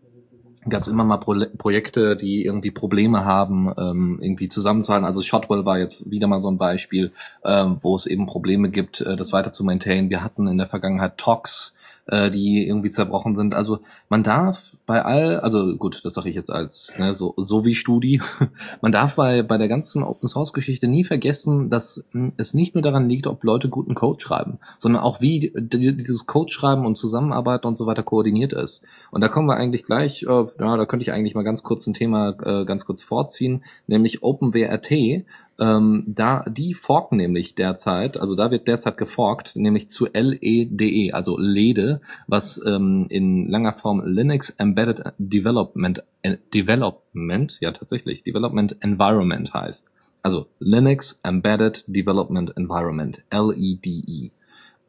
[0.68, 5.06] gab es immer mal Pro Projekte, die irgendwie Probleme haben, ähm, irgendwie zusammenzuhalten.
[5.06, 7.12] Also Shotwell war jetzt wieder mal so ein Beispiel,
[7.44, 10.10] ähm, wo es eben Probleme gibt, äh, das weiter zu maintainen.
[10.10, 11.72] Wir hatten in der Vergangenheit Tox,
[12.06, 13.54] äh, die irgendwie zerbrochen sind.
[13.54, 17.64] Also man darf bei all, also gut, das sage ich jetzt als ne, so, so
[17.64, 18.20] wie Studi,
[18.80, 22.74] man darf bei, bei der ganzen Open Source Geschichte nie vergessen, dass mh, es nicht
[22.74, 26.86] nur daran liegt, ob Leute guten Code schreiben, sondern auch wie die- dieses Code schreiben
[26.86, 28.84] und Zusammenarbeiten und so weiter koordiniert ist.
[29.10, 31.86] Und da kommen wir eigentlich gleich, äh, ja, da könnte ich eigentlich mal ganz kurz
[31.86, 35.24] ein Thema äh, ganz kurz vorziehen, nämlich OpenWRT.
[35.58, 41.38] Ähm, da die forken nämlich derzeit, also da wird derzeit geforkt, nämlich zu LEDE, also
[41.38, 49.52] LEDE, was ähm, in langer Form Linux Embedded Development äh, Development, ja tatsächlich, Development Environment
[49.54, 49.88] heißt.
[50.22, 54.32] Also Linux Embedded Development Environment, LEDE.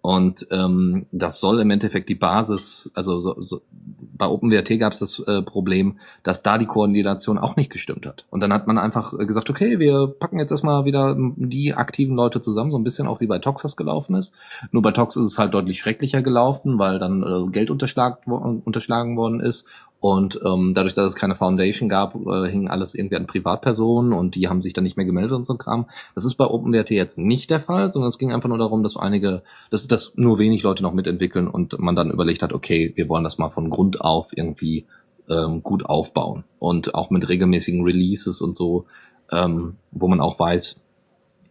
[0.07, 3.59] Und ähm, das soll im Endeffekt die Basis, also so, so,
[3.99, 8.23] bei OpenWRT gab es das äh, Problem, dass da die Koordination auch nicht gestimmt hat.
[8.29, 12.15] Und dann hat man einfach äh, gesagt, okay, wir packen jetzt erstmal wieder die aktiven
[12.15, 14.33] Leute zusammen, so ein bisschen auch wie bei Tox das gelaufen ist.
[14.71, 19.41] Nur bei Tox ist es halt deutlich schrecklicher gelaufen, weil dann äh, Geld unterschlagen worden
[19.41, 19.65] ist.
[20.07, 24.35] Und ähm, dadurch, dass es keine Foundation gab, äh, hing alles irgendwie an Privatpersonen und
[24.35, 25.89] die haben sich dann nicht mehr gemeldet und so ein Kram.
[26.15, 28.95] Das ist bei OpenWRT jetzt nicht der Fall, sondern es ging einfach nur darum, dass
[28.95, 33.09] einige, dass, dass nur wenig Leute noch mitentwickeln und man dann überlegt hat, okay, wir
[33.09, 34.85] wollen das mal von Grund auf irgendwie
[35.29, 36.45] ähm, gut aufbauen.
[36.57, 38.85] Und auch mit regelmäßigen Releases und so,
[39.29, 40.79] ähm, wo man auch weiß,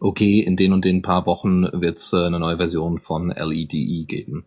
[0.00, 4.06] okay, in den und den paar Wochen wird es äh, eine neue Version von LEDE
[4.06, 4.46] geben.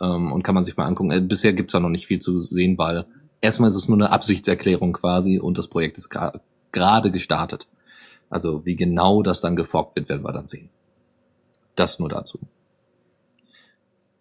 [0.00, 1.10] Ähm, und kann man sich mal angucken.
[1.10, 3.06] Äh, bisher gibt's da noch nicht viel zu sehen, weil
[3.40, 7.68] erstmal ist es nur eine Absichtserklärung quasi und das Projekt ist gerade gestartet.
[8.28, 10.68] Also wie genau das dann geforkt wird, werden wir dann sehen.
[11.76, 12.38] Das nur dazu.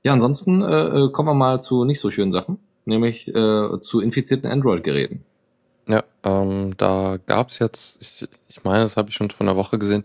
[0.04, 2.60] Ja, ansonsten äh, äh, kommen wir mal zu nicht so schönen Sachen.
[2.86, 5.26] nämlich äh, zu infizierten Android-Geräten.
[5.88, 9.78] Ja, ähm, da gab's jetzt, ich, ich meine, das habe ich schon vor einer Woche
[9.78, 10.04] gesehen,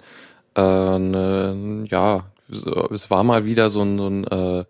[0.56, 4.64] äh, ne, ja, so, es war mal wieder so ein, so ein äh,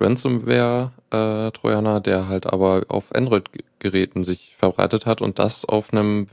[0.00, 6.28] Ransomware-Trojaner, der halt aber auf Android-Geräten sich verbreitet hat und das auf einem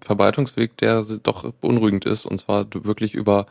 [0.00, 3.46] Verbreitungsweg, der doch beunruhigend ist, und zwar wirklich über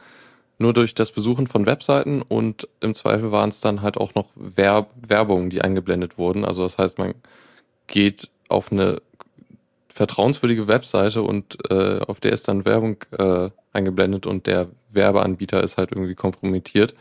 [0.58, 4.28] nur durch das Besuchen von Webseiten und im Zweifel waren es dann halt auch noch
[4.36, 6.46] Werb Werbungen, die eingeblendet wurden.
[6.46, 7.14] Also das heißt, man
[7.88, 9.02] geht auf eine
[9.96, 15.78] vertrauenswürdige Webseite und äh, auf der ist dann Werbung äh, eingeblendet und der Werbeanbieter ist
[15.78, 16.94] halt irgendwie kompromittiert.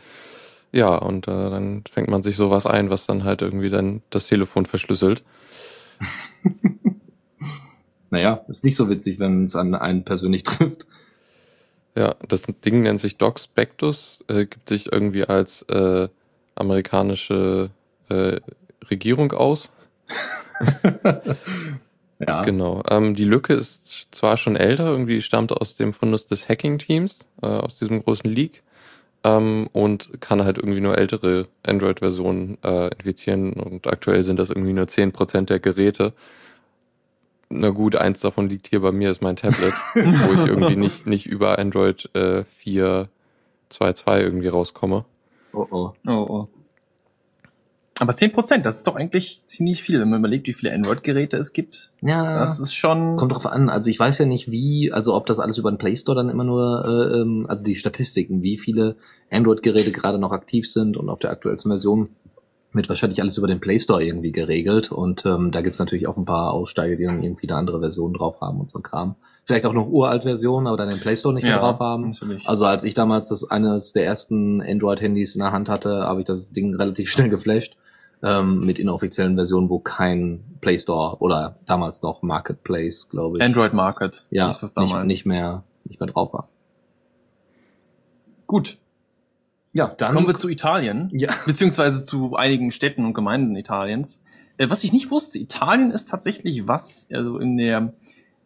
[0.71, 4.27] Ja, und äh, dann fängt man sich sowas ein, was dann halt irgendwie dann das
[4.27, 5.25] Telefon verschlüsselt.
[8.11, 10.87] naja, ist nicht so witzig, wenn es an einen persönlich trifft.
[11.97, 16.07] Ja, das Ding nennt sich Doc Spectus, äh, gibt sich irgendwie als äh,
[16.55, 17.71] amerikanische
[18.07, 18.39] äh,
[18.89, 19.73] Regierung aus.
[22.19, 22.43] ja.
[22.43, 22.81] Genau.
[22.89, 27.47] Ähm, die Lücke ist zwar schon älter, irgendwie stammt aus dem Fundus des Hacking-Teams, äh,
[27.47, 28.63] aus diesem großen Leak,
[29.23, 34.73] ähm, und kann halt irgendwie nur ältere Android-Versionen äh, infizieren und aktuell sind das irgendwie
[34.73, 36.13] nur zehn Prozent der Geräte
[37.49, 41.05] na gut, eins davon liegt hier bei mir, ist mein Tablet, wo ich irgendwie nicht,
[41.05, 45.05] nicht über Android äh, 4.2.2 irgendwie rauskomme.
[45.53, 45.93] Oh oh.
[46.07, 46.47] Oh oh.
[47.99, 51.53] Aber 10%, das ist doch eigentlich ziemlich viel, wenn man überlegt, wie viele Android-Geräte es
[51.53, 51.91] gibt.
[52.01, 52.39] Ja.
[52.39, 53.15] Das ist schon.
[53.15, 53.69] Kommt drauf an.
[53.69, 56.27] Also ich weiß ja nicht, wie, also ob das alles über den Play Store dann
[56.27, 58.97] immer nur, äh, ähm, also die Statistiken, wie viele
[59.31, 62.09] Android-Geräte gerade noch aktiv sind und auf der aktuellsten Version
[62.73, 66.17] wird wahrscheinlich alles über den Play Store irgendwie geregelt und ähm, da gibt's natürlich auch
[66.17, 69.15] ein paar Aussteiger, die dann irgendwie eine andere Version drauf haben und so ein Kram.
[69.45, 72.09] Vielleicht auch noch uralt Versionen, aber dann den Play Store nicht mehr drauf haben.
[72.09, 72.45] Natürlich.
[72.45, 76.27] Also als ich damals das eines der ersten Android-Handys in der Hand hatte, habe ich
[76.27, 77.77] das Ding relativ schnell geflasht
[78.25, 83.43] ähm, mit inoffiziellen Versionen, wo kein Play Store oder damals noch Marketplace, glaube ich.
[83.43, 84.25] Android Market.
[84.31, 85.07] Ja, ist das damals.
[85.07, 86.49] Nicht, nicht mehr nicht mehr drauf war.
[88.47, 88.77] Gut,
[89.75, 91.33] ja, dann kommen wir zu Italien, ja.
[91.45, 94.23] beziehungsweise zu einigen Städten und Gemeinden Italiens.
[94.57, 97.93] Äh, was ich nicht wusste, Italien ist tatsächlich was, also in der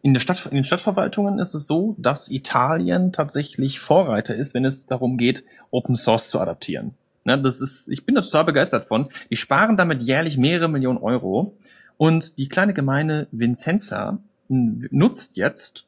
[0.02, 4.64] in der Stadt, in den Stadtverwaltungen ist es so, dass Italien tatsächlich Vorreiter ist, wenn
[4.64, 6.94] es darum geht, Open Source zu adaptieren.
[7.30, 9.08] Ne, das ist, ich bin da total begeistert von.
[9.30, 11.56] Die sparen damit jährlich mehrere Millionen Euro.
[11.96, 15.86] Und die kleine Gemeinde Vincenza nutzt jetzt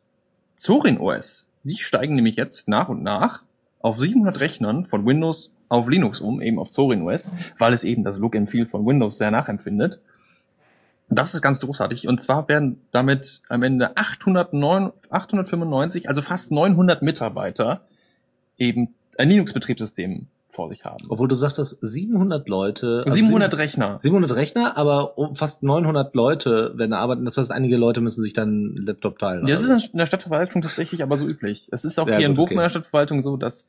[0.56, 1.48] Zorin OS.
[1.64, 3.42] Die steigen nämlich jetzt nach und nach
[3.80, 8.04] auf 700 Rechnern von Windows auf Linux um, eben auf Zorin OS, weil es eben
[8.04, 10.00] das Look and Feel von Windows sehr nachempfindet.
[11.08, 12.06] Das ist ganz großartig.
[12.06, 17.80] Und zwar werden damit am Ende 809, 895, also fast 900 Mitarbeiter
[18.58, 21.06] eben ein Linux-Betriebssystem vor sich haben.
[21.08, 23.00] Obwohl du sagtest, 700 Leute.
[23.04, 23.98] Also 700 Rechner.
[23.98, 27.24] 700 Rechner, aber fast 900 Leute werden arbeiten.
[27.24, 29.46] Das heißt, einige Leute müssen sich dann einen Laptop teilen.
[29.46, 29.74] Das also.
[29.74, 31.68] ist in der Stadtverwaltung tatsächlich aber so üblich.
[31.72, 32.54] Es ist auch ja, hier gut, in Bochum okay.
[32.54, 33.66] in der Stadtverwaltung so, dass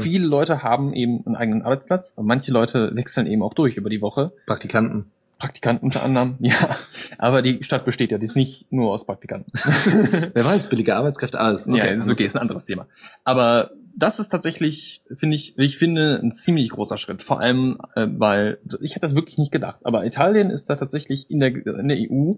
[0.00, 2.12] viele Leute haben eben einen eigenen Arbeitsplatz.
[2.16, 4.32] Und manche Leute wechseln eben auch durch über die Woche.
[4.46, 5.06] Praktikanten.
[5.40, 6.76] Praktikanten unter anderem, ja.
[7.18, 9.50] Aber die Stadt besteht ja, die ist nicht nur aus Praktikanten.
[10.34, 11.66] Wer weiß, billige Arbeitskräfte, alles.
[11.66, 12.86] Okay, ja, ist okay, ist ein anderes Thema.
[13.24, 17.22] Aber das ist tatsächlich, finde ich, ich finde, ein ziemlich großer Schritt.
[17.22, 19.80] Vor allem, äh, weil ich hätte das wirklich nicht gedacht.
[19.84, 22.34] Aber Italien ist da tatsächlich in der, in der EU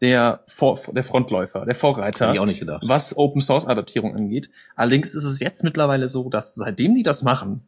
[0.00, 2.84] der, Vor der Frontläufer, der Vorreiter, Hätte ich auch nicht gedacht.
[2.86, 4.50] was Open Source Adaptierung angeht.
[4.76, 7.62] Allerdings ist es jetzt mittlerweile so, dass seitdem die das machen,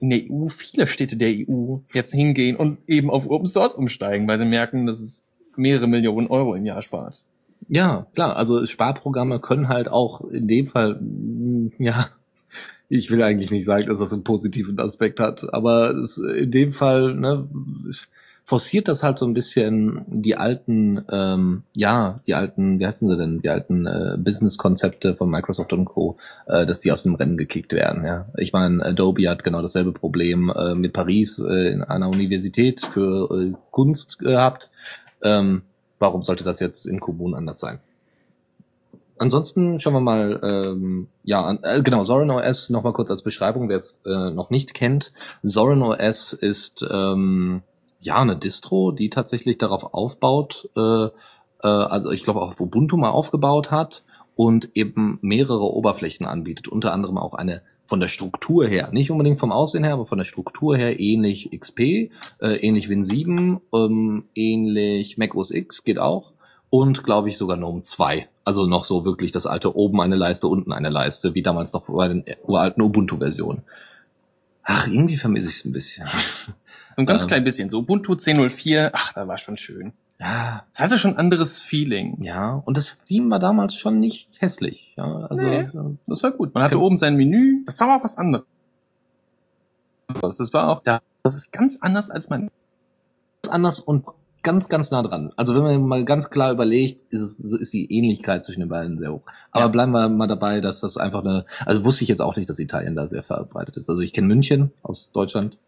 [0.00, 4.26] in der EU viele Städte der EU jetzt hingehen und eben auf Open Source umsteigen,
[4.28, 5.24] weil sie merken, dass es
[5.56, 7.22] mehrere Millionen Euro im Jahr spart.
[7.68, 8.36] Ja, klar.
[8.36, 11.00] Also Sparprogramme können halt auch in dem Fall,
[11.78, 12.10] ja,
[12.88, 16.72] ich will eigentlich nicht sagen, dass das einen positiven Aspekt hat, aber es, in dem
[16.72, 17.48] Fall ne,
[18.48, 23.18] forciert das halt so ein bisschen die alten, ähm, ja, die alten, wie heißen sie
[23.18, 27.36] denn, die alten äh, Business-Konzepte von Microsoft und Co., äh, dass die aus dem Rennen
[27.36, 28.06] gekickt werden.
[28.06, 32.80] Ja, ich meine, Adobe hat genau dasselbe Problem äh, mit Paris äh, in einer Universität
[32.80, 34.70] für äh, Kunst gehabt.
[35.20, 35.60] Ähm,
[35.98, 37.80] warum sollte das jetzt in Kommunen anders sein?
[39.18, 43.76] Ansonsten schauen wir mal, ähm, ja, äh, genau, Zorin OS nochmal kurz als Beschreibung, wer
[43.76, 45.12] es äh, noch nicht kennt.
[45.42, 47.62] Zorin OS ist ähm,
[48.00, 51.10] ja eine Distro, die tatsächlich darauf aufbaut, äh, äh,
[51.62, 54.02] also ich glaube auch auf Ubuntu mal aufgebaut hat
[54.36, 59.40] und eben mehrere Oberflächen anbietet, unter anderem auch eine von der Struktur her, nicht unbedingt
[59.40, 64.24] vom Aussehen her, aber von der Struktur her ähnlich XP, äh, ähnlich Win 7, ähm,
[64.34, 66.32] ähnlich Mac OS X geht auch
[66.70, 68.28] und glaube ich sogar GNOME 2.
[68.44, 71.82] Also noch so wirklich das alte oben eine Leiste, unten eine Leiste, wie damals noch
[71.86, 73.62] bei den uralten Ubuntu-Versionen.
[74.62, 76.06] Ach, irgendwie vermisse ich es ein bisschen.
[76.90, 77.70] So ein ganz Ähm, klein bisschen.
[77.70, 79.92] So Ubuntu 10.04, ach, da war schon schön.
[80.18, 82.20] Ja, Es hatte schon ein anderes Feeling.
[82.24, 82.60] ja.
[82.64, 84.94] Und das Theme war damals schon nicht hässlich.
[84.96, 85.68] Ja, also Nee.
[86.08, 86.54] Das war gut.
[86.54, 87.62] Man hatte oben sein Menü.
[87.66, 88.44] Das war auch was anderes.
[90.20, 91.00] Das war auch da.
[91.22, 92.50] Das ist ganz anders als man.
[93.48, 94.04] anders und
[94.42, 95.32] ganz, ganz nah dran.
[95.36, 98.98] Also wenn man mal ganz klar überlegt, ist, es, ist die Ähnlichkeit zwischen den beiden
[98.98, 99.22] sehr hoch.
[99.50, 99.68] Aber Ja.
[99.68, 102.58] bleiben wir mal dabei, dass das einfach eine, also wusste ich jetzt auch nicht, dass
[102.58, 103.90] Italien da sehr verbreitet ist.
[103.90, 105.58] Also ich kenne München aus Deutschland,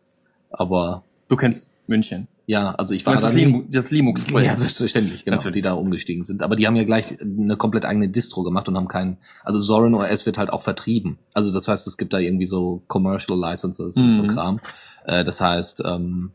[0.50, 2.28] aber Du kennst München.
[2.46, 4.46] ja, also ich war das, Linux, das Linux-Projekt.
[4.50, 5.54] Ja, selbstverständlich, genau, Natürlich.
[5.54, 6.42] die da umgestiegen sind.
[6.42, 9.94] Aber die haben ja gleich eine komplett eigene Distro gemacht und haben keinen, also Zorin
[9.94, 11.18] OS wird halt auch vertrieben.
[11.34, 14.28] Also das heißt, es gibt da irgendwie so Commercial Licenses und so Mhm.
[14.28, 14.60] Kram.
[15.04, 16.32] Äh, das heißt, ähm,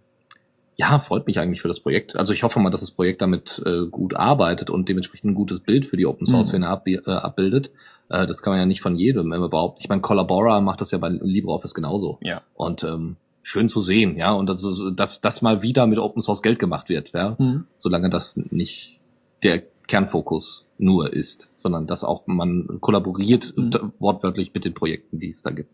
[0.78, 2.18] ja, freut mich eigentlich für das Projekt.
[2.18, 5.60] Also ich hoffe mal, dass das Projekt damit äh, gut arbeitet und dementsprechend ein gutes
[5.62, 7.72] Bild für die Open Source Szene ab, äh, abbildet.
[8.10, 9.80] Äh, das kann man ja nicht von jedem immer behaupten.
[9.82, 12.18] Ich meine, Collabora macht das ja bei LibreOffice genauso.
[12.22, 12.42] Ja.
[12.56, 16.42] Und ähm, schön zu sehen, ja, und dass, dass das mal wieder mit Open Source
[16.42, 17.68] Geld gemacht wird, ja Mhm.
[17.78, 19.00] solange das nicht
[19.44, 23.94] der Kernfokus nur ist, sondern dass auch man kollaboriert Mhm.
[24.00, 25.70] wortwörtlich mit den Projekten, die es da gibt.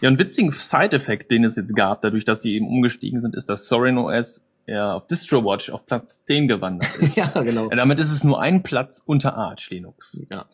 [0.00, 3.48] Ja, ein witzigen Side-Effekt, den es jetzt gab, dadurch, dass sie eben umgestiegen sind, ist,
[3.48, 7.16] dass Sorin OS ja auf DistroWatch auf Platz 10 gewandert ist.
[7.34, 7.68] genau.
[7.70, 10.20] Ja, damit ist es nur ein Platz unter Arch Linux.
[10.30, 10.46] Ja.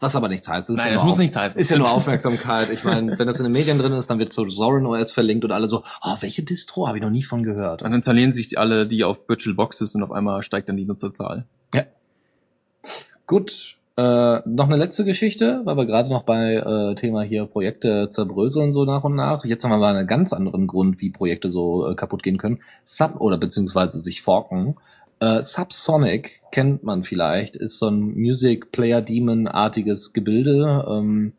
[0.00, 0.68] Was aber nichts heißt.
[0.68, 1.60] Es ist Nein, ja das muss auf- nichts heißen.
[1.60, 2.70] Ist ja nur Aufmerksamkeit.
[2.70, 5.44] Ich meine, wenn das in den Medien drin ist, dann wird zu Zorin OS verlinkt
[5.44, 7.82] und alle so, oh, welche Distro habe ich noch nie von gehört.
[7.82, 11.44] Dann installieren sich alle die auf VirtualBox ist und auf einmal steigt dann die Nutzerzahl.
[13.26, 18.08] Gut, äh, noch eine letzte Geschichte, weil wir gerade noch bei äh, Thema hier Projekte
[18.08, 19.44] zerbröseln so nach und nach.
[19.44, 22.60] Jetzt haben wir mal einen ganz anderen Grund, wie Projekte so äh, kaputt gehen können.
[22.84, 24.76] Sub oder beziehungsweise sich forken.
[25.20, 30.86] Äh, Subsonic kennt man vielleicht, ist so ein Music Player Demon artiges Gebilde.
[30.88, 31.34] Ähm,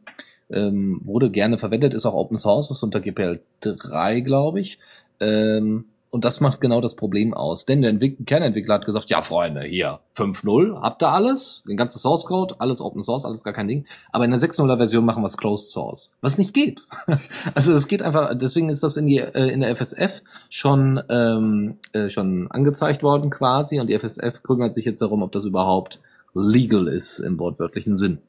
[0.51, 4.77] ähm, wurde gerne verwendet, ist auch Open Source, ist unter GPL 3, glaube ich.
[5.19, 7.65] Ähm, und das macht genau das Problem aus.
[7.65, 11.97] Denn der Entwick Kernentwickler hat gesagt, ja Freunde, hier 5.0, habt ihr alles, den ganzen
[11.97, 13.87] Source Code, alles Open Source, alles gar kein Ding.
[14.11, 16.11] Aber in der 6.0er Version machen wir es Closed Source.
[16.21, 16.85] Was nicht geht.
[17.55, 21.79] also es geht einfach, deswegen ist das in, die, äh, in der FSF schon, ähm,
[21.93, 23.79] äh, schon angezeigt worden quasi.
[23.79, 25.99] Und die FSF kümmert sich jetzt darum, ob das überhaupt
[26.35, 28.19] legal ist im wortwörtlichen Sinn.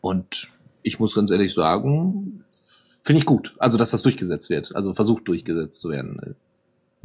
[0.00, 0.48] Und
[0.84, 2.44] ich muss ganz ehrlich sagen,
[3.02, 3.56] finde ich gut.
[3.58, 4.76] Also, dass das durchgesetzt wird.
[4.76, 6.36] Also versucht durchgesetzt zu werden.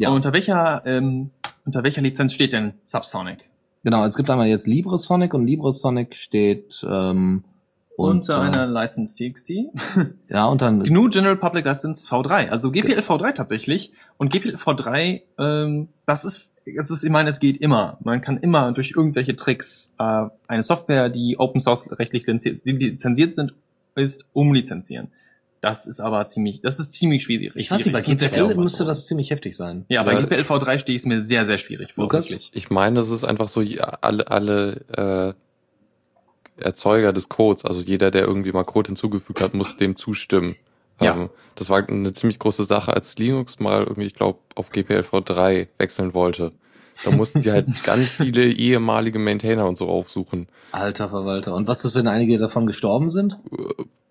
[0.01, 0.09] Ja.
[0.09, 1.29] Und unter welcher, ähm,
[1.63, 3.47] unter welcher Lizenz steht denn Subsonic?
[3.83, 7.43] Genau, es gibt einmal jetzt LibreSonic und LibreSonic steht ähm,
[7.97, 9.51] Unter einer License TXT?
[10.27, 13.93] ja unter GNU General Public License V3, also GPL V3 tatsächlich.
[14.17, 17.99] Und GPL V3, ähm, das ist, es ist, ich meine, es geht immer.
[18.03, 23.35] Man kann immer durch irgendwelche Tricks äh, eine Software, die Open Source rechtlich lizenziert lizenziert
[23.35, 23.53] sind,
[23.93, 25.09] ist, umlizenzieren.
[25.61, 27.51] Das ist aber ziemlich, das ist ziemlich schwierig.
[27.55, 29.85] ich weiß nicht, bei GPL müsste das ziemlich heftig sein.
[29.89, 30.21] Ja, bei Ja.
[30.21, 32.21] GPL V3 stehe ich es mir sehr, sehr schwierig vor, Lukas?
[32.29, 32.49] wirklich.
[32.53, 33.63] Ich meine, das ist einfach so,
[34.01, 35.35] alle, alle
[36.57, 40.55] äh, Erzeuger des Codes, also jeder, der irgendwie mal Code hinzugefügt hat, muss dem zustimmen.
[40.99, 41.15] Ja.
[41.15, 45.67] Ähm, das war eine ziemlich große Sache, als Linux mal irgendwie, ich glaube, auf GPLv3
[45.77, 46.53] wechseln wollte.
[47.03, 50.47] Da mussten die halt ganz viele ehemalige Maintainer und so aufsuchen.
[50.71, 51.53] Alter Verwalter.
[51.53, 53.37] Und was ist, wenn einige davon gestorben sind?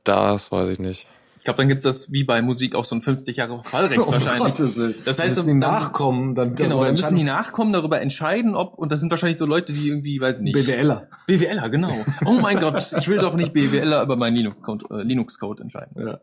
[0.05, 1.07] Das weiß ich nicht.
[1.41, 4.53] Ich glaube, dann gibt's das wie bei Musik auch so ein 50 Jahre Fallrecht wahrscheinlich.
[4.55, 8.55] Das heißt, müssen so- die dann- nachkommen, dann Genau, dann müssen die nachkommen, darüber entscheiden,
[8.55, 10.53] ob, und das sind wahrscheinlich so Leute, die irgendwie, weiß ich nicht.
[10.55, 11.09] BWLer.
[11.27, 12.05] BWLer, genau.
[12.27, 15.97] Oh mein Gott, ich will doch nicht BWLer über meinen Linux-Code äh, Linux -Code entscheiden.
[16.07, 16.21] Ja.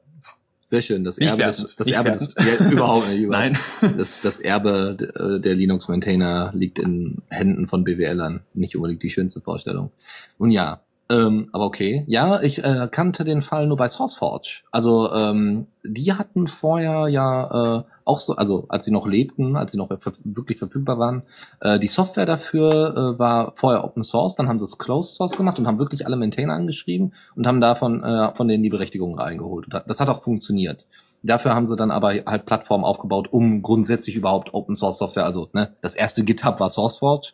[0.69, 1.03] Sehr schön.
[1.05, 3.21] Das Nicht Erbe des, wertend, das nicht Erbe des, ja, überhaupt nicht.
[3.21, 3.53] Überhaupt.
[3.81, 3.93] Nein.
[3.97, 8.41] Das, das Erbe äh, der Linux-Maintainer liegt in Händen von BWLern.
[8.53, 9.91] Nicht unbedingt die schönste Vorstellung.
[10.39, 12.03] Nun ja, ähm, aber okay.
[12.07, 14.63] Ja, ich äh, kannte den Fall nur bei SourceForge.
[14.71, 19.71] Also ähm, die hatten vorher ja äh, auch so, also als sie noch lebten, als
[19.71, 21.23] sie noch wirklich verfügbar waren,
[21.61, 25.37] äh, die Software dafür äh, war vorher Open Source, dann haben sie es Closed Source
[25.37, 29.17] gemacht und haben wirklich alle Maintainer angeschrieben und haben davon äh, von denen die Berechtigungen
[29.17, 29.67] reingeholt.
[29.87, 30.85] Das hat auch funktioniert.
[31.23, 35.49] Dafür haben sie dann aber halt Plattformen aufgebaut, um grundsätzlich überhaupt Open Source Software, also
[35.53, 37.31] ne, das erste GitHub war SourceForge,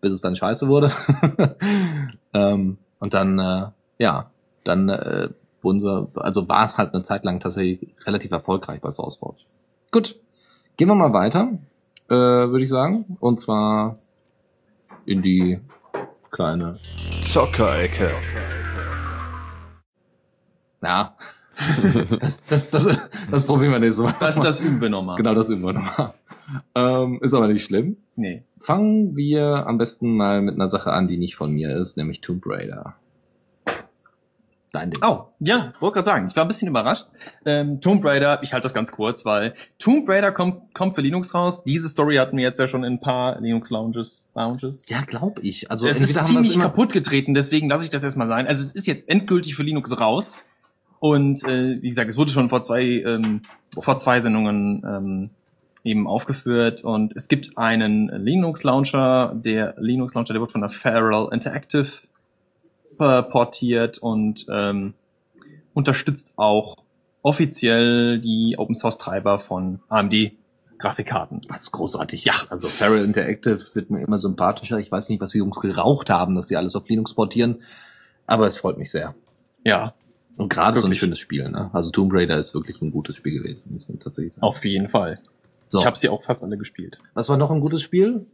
[0.00, 0.92] bis es dann scheiße wurde.
[2.32, 3.66] ähm, und dann, äh,
[3.98, 4.30] ja,
[4.64, 5.28] dann äh,
[5.62, 9.42] wurden sie, also war es halt eine Zeit lang tatsächlich relativ erfolgreich bei SourceForge.
[9.90, 10.16] Gut,
[10.76, 11.48] gehen wir mal weiter,
[12.08, 13.16] äh, würde ich sagen.
[13.20, 13.98] Und zwar
[15.06, 15.60] in die
[16.30, 16.78] kleine,
[17.22, 18.10] Zockerecke.
[20.82, 21.16] ja,
[22.20, 22.98] das, das, das,
[23.30, 24.14] das probieren wir nächstes Mal.
[24.20, 25.16] Das, das üben wir nochmal.
[25.16, 26.14] Genau, das üben wir nochmal.
[26.74, 27.96] Ähm, ist aber nicht schlimm.
[28.16, 28.42] Nee.
[28.60, 32.20] Fangen wir am besten mal mit einer Sache an, die nicht von mir ist, nämlich
[32.20, 32.96] Tomb Raider.
[34.70, 35.00] Dein Ding.
[35.02, 37.06] Oh, ja, wollte gerade sagen, ich war ein bisschen überrascht.
[37.46, 41.34] Ähm, Tomb Raider, ich halte das ganz kurz, weil Tomb Raider kommt, kommt für Linux
[41.34, 41.64] raus.
[41.64, 44.20] Diese Story hatten wir jetzt ja schon in ein paar Linux-Lounges.
[44.34, 44.88] Lounges.
[44.90, 45.70] Ja, glaube ich.
[45.70, 48.04] Also es ist entweder haben wir es ziemlich immer- kaputt getreten, deswegen lasse ich das
[48.04, 48.46] erstmal sein.
[48.46, 50.44] Also es ist jetzt endgültig für Linux raus.
[51.00, 53.42] Und äh, wie gesagt, es wurde schon vor zwei, ähm,
[53.78, 55.30] vor zwei Sendungen ähm,
[55.88, 56.84] eben aufgeführt.
[56.84, 61.88] Und es gibt einen Linux-Launcher, der Linux-Launcher, der wird von der Feral Interactive
[62.96, 64.94] portiert und ähm,
[65.72, 66.74] unterstützt auch
[67.22, 70.32] offiziell die Open Source Treiber von AMD
[70.78, 71.42] Grafikkarten.
[71.48, 72.24] Was ist großartig.
[72.24, 72.34] Ja.
[72.50, 74.78] Also Feral Interactive wird mir immer sympathischer.
[74.78, 77.62] Ich weiß nicht, was die Jungs geraucht haben, dass die alles auf Linux portieren.
[78.26, 79.14] Aber es freut mich sehr.
[79.64, 79.94] Ja,
[80.36, 81.48] Und gerade so ein schönes Spiel.
[81.50, 81.70] Ne?
[81.72, 84.46] Also Tomb Raider ist wirklich ein gutes Spiel gewesen, muss man tatsächlich sagen.
[84.46, 85.18] auf jeden Fall.
[85.68, 86.98] So, Ich habe sie auch fast alle gespielt.
[87.14, 88.26] was war noch ein gutes Spiel?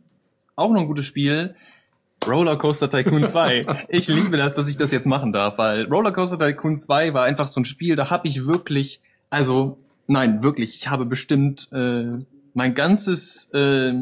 [0.57, 1.55] auch noch ein gutes Spiel.
[2.27, 3.85] Rollercoaster Tycoon 2.
[3.89, 7.49] Ich liebe das, dass ich das jetzt machen darf, weil Rollercoaster Tycoon 2 war einfach
[7.49, 12.05] so ein Spiel, da habe ich wirklich, also nein, wirklich, ich habe bestimmt äh,
[12.55, 13.95] mein ganzes äh,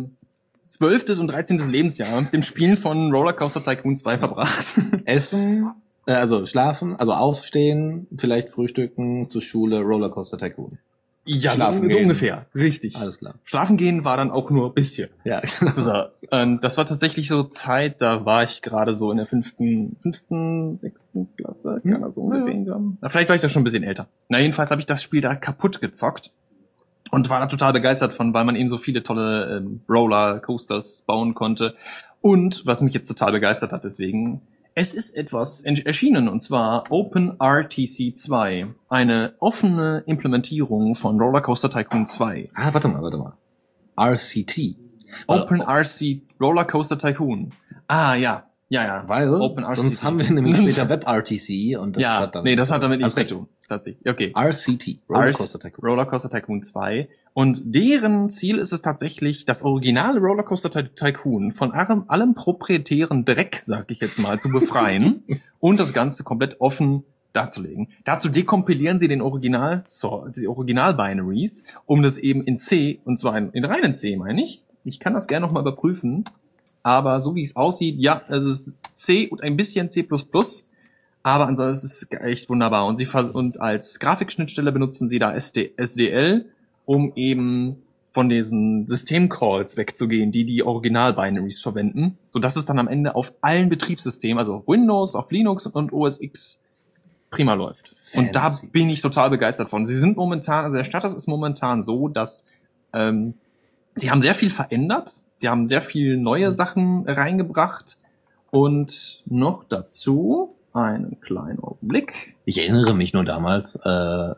[0.66, 4.74] zwölftes und dreizehntes Lebensjahr mit dem Spielen von Rollercoaster Tycoon 2 verbracht.
[5.06, 5.72] Essen,
[6.06, 10.78] äh, also schlafen, also aufstehen, vielleicht frühstücken, zur Schule, Rollercoaster Tycoon.
[11.24, 12.46] Ja, Schlafen so, so ungefähr.
[12.54, 12.96] Richtig.
[12.96, 13.34] Alles klar.
[13.44, 15.08] Schlafen gehen war dann auch nur ein bisschen.
[15.24, 19.26] Ja, So, ähm, das war tatsächlich so Zeit, da war ich gerade so in der
[19.26, 22.98] fünften, fünften, sechsten Klasse, kann Hm, das so ja, ungefähr hinkommen.
[23.00, 24.08] Na, vielleicht war ich da schon ein bisschen älter.
[24.28, 26.32] Na, jedenfalls habe ich das Spiel da kaputt gezockt
[27.10, 31.34] und war da total begeistert von, weil man eben so viele tolle ähm, Roller-Coasters bauen
[31.34, 31.74] konnte.
[32.20, 34.42] Und was mich jetzt total begeistert hat, deswegen,
[34.74, 42.06] es ist etwas en- erschienen, und zwar OpenRTC 2, eine offene Implementierung von Rollercoaster Tycoon
[42.06, 42.48] 2.
[42.54, 43.34] ah, warte mal, warte mal.
[43.96, 44.76] RCT.
[45.26, 47.50] Open RC Rollercoaster Tycoon.
[47.86, 48.44] Ah, ja.
[48.72, 49.04] Ja, ja.
[49.06, 49.80] Weil, OpenRCT.
[49.80, 52.44] sonst haben wir nämlich später WebRTC und das ja, hat dann...
[52.44, 53.48] nee, das hat damit nichts zu tun.
[53.68, 54.08] Tatsächlich.
[54.08, 54.32] Okay.
[54.34, 55.00] RCT.
[55.10, 55.90] Rollercoaster Tycoon.
[55.90, 57.06] Rollercoaster Tycoon 2.
[57.34, 63.26] Und deren Ziel ist es tatsächlich, das originale Rollercoaster Ty Tycoon von allem, allem proprietären
[63.26, 65.22] Dreck, sag ich jetzt mal, zu befreien
[65.60, 67.04] und das Ganze komplett offen
[67.34, 67.88] darzulegen.
[68.04, 73.36] Dazu dekompilieren sie den Original, so, die Original-Binaries, um das eben in C, und zwar
[73.36, 74.64] in, in reinen C, meine ich.
[74.84, 76.24] Ich kann das gerne nochmal überprüfen.
[76.82, 80.06] Aber so wie es aussieht, ja, es ist C und ein bisschen C++.
[81.22, 82.86] Aber ansonsten ist es echt wunderbar.
[82.86, 86.46] Und sie und als Grafikschnittstelle benutzen sie da SD SDL,
[86.84, 92.88] um eben von diesen Systemcalls wegzugehen, die die Original-Binaries verwenden, so dass es dann am
[92.88, 96.60] Ende auf allen Betriebssystemen, also auf Windows, auf Linux und OS X
[97.30, 97.96] prima läuft.
[98.14, 98.66] Und da Fancy.
[98.66, 99.86] bin ich total begeistert von.
[99.86, 102.44] Sie sind momentan, also der Status ist momentan so, dass
[102.92, 103.34] ähm,
[103.94, 105.14] sie haben sehr viel verändert.
[105.42, 107.98] Sie haben sehr viel neue Sachen reingebracht.
[108.52, 112.36] Und noch dazu einen kleinen Augenblick.
[112.44, 114.34] Ich erinnere mich nur damals, äh, äh,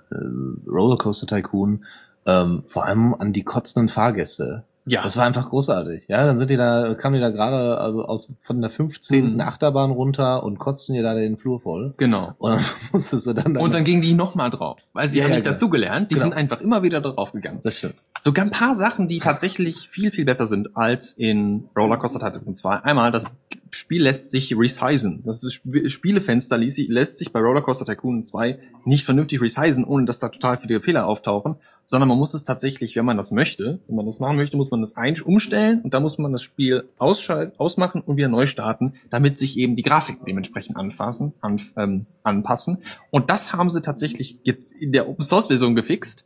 [0.66, 1.84] Rollercoaster Tycoon,
[2.24, 4.64] ähm, vor allem an die kotzenden Fahrgäste.
[4.86, 6.04] Ja, Das war einfach großartig.
[6.08, 9.34] Ja, dann sind die da, kamen die da gerade also aus von der 15.
[9.34, 9.40] Mhm.
[9.40, 11.94] Achterbahn runter und kotzten dir da den Flur voll.
[11.96, 12.34] genau.
[12.38, 15.30] Und dann musstest du dann, Und dann gingen die nochmal drauf, weil sie Ja, haben
[15.30, 15.54] ja, nicht genau.
[15.54, 16.10] dazugelernt.
[16.10, 16.24] Die Genau.
[16.26, 17.60] sind einfach immer wieder drauf gegangen.
[17.62, 17.94] das stimmt.
[18.20, 22.76] Sogar ein paar Sachen, die tatsächlich viel, viel besser sind als in Rollercoaster Tycoon 2.
[22.84, 23.24] Einmal, das
[23.70, 25.22] Spiel lässt sich resizen.
[25.26, 30.28] Das Sp- Spielefenster lässt sich bei Rollercoaster Tycoon 2 nicht vernünftig resizen, ohne dass da
[30.28, 34.06] total viele Fehler auftauchen, sondern man muss es tatsächlich, wenn man das möchte, wenn man
[34.06, 37.58] das machen möchte, muss man das ein umstellen und dann muss man das Spiel ausschalten,
[37.58, 42.82] ausmachen und wieder neu starten, damit sich eben die Grafik dementsprechend anfassen, an, ähm, anpassen.
[43.10, 46.24] Und das haben sie tatsächlich jetzt in der Open Source Version gefixt.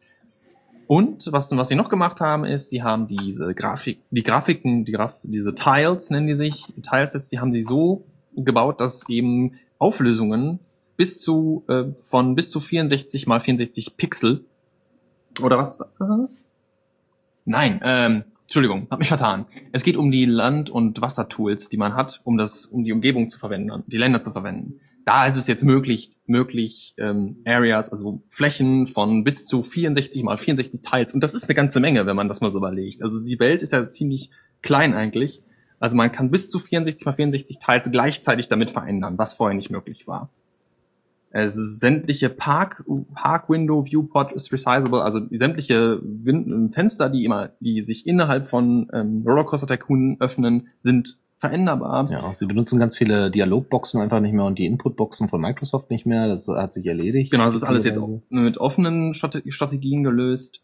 [0.86, 4.92] Und was, was sie noch gemacht haben, ist, sie haben diese Grafik, die Grafiken, die
[4.92, 10.60] Graf, diese Tiles nennen die sich, Tilesets, die haben sie so gebaut, dass eben Auflösungen
[10.96, 14.44] bis zu, äh, von bis zu 64 mal 64 Pixel,
[15.40, 16.36] oder was war das?
[17.44, 19.46] Nein, ähm, Entschuldigung, hab mich vertan.
[19.72, 23.28] Es geht um die Land- und Wassertools, die man hat, um das, um die Umgebung
[23.28, 24.80] zu verwenden, die Länder zu verwenden.
[25.04, 30.36] Da ist es jetzt möglich, möglich ähm, Areas, also Flächen von bis zu 64 mal
[30.36, 31.14] 64 Tiles.
[31.14, 33.02] Und das ist eine ganze Menge, wenn man das mal so überlegt.
[33.02, 34.30] Also die Welt ist ja ziemlich
[34.62, 35.42] klein eigentlich.
[35.80, 39.70] Also man kann bis zu 64 mal 64 Tiles gleichzeitig damit verändern, was vorher nicht
[39.70, 40.30] möglich war.
[41.30, 47.82] Ist sämtliche Park, Park Window Viewport ist resizable, also sämtliche Win Fenster, die immer, die
[47.82, 52.10] sich innerhalb von ähm, Rollercoaster Tycoon öffnen, sind veränderbar.
[52.10, 56.06] Ja, sie benutzen ganz viele Dialogboxen einfach nicht mehr und die Inputboxen von Microsoft nicht
[56.06, 56.28] mehr.
[56.28, 57.30] Das hat sich erledigt.
[57.30, 58.00] Genau, das ist alles jetzt
[58.30, 60.60] mit offenen Strate- Strategien gelöst.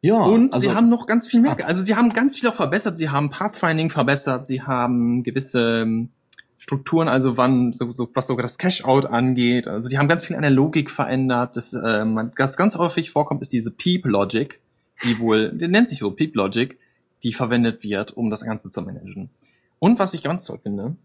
[0.00, 1.56] Ja, Und also, sie haben noch ganz viel mehr.
[1.66, 2.98] Also sie haben ganz viel auch verbessert.
[2.98, 4.46] Sie haben Pathfinding verbessert.
[4.46, 6.10] Sie haben gewisse ähm,
[6.64, 9.68] Strukturen, also wann, so, so, was sogar das Cash-Out angeht.
[9.68, 11.58] Also die haben ganz viel an der Logik verändert.
[11.58, 14.58] Das, ähm, was ganz häufig vorkommt, ist diese Peep-Logic,
[15.04, 16.78] die wohl, die nennt sich so Peep-Logic,
[17.22, 19.28] die verwendet wird, um das Ganze zu managen.
[19.78, 20.96] Und was ich ganz toll finde,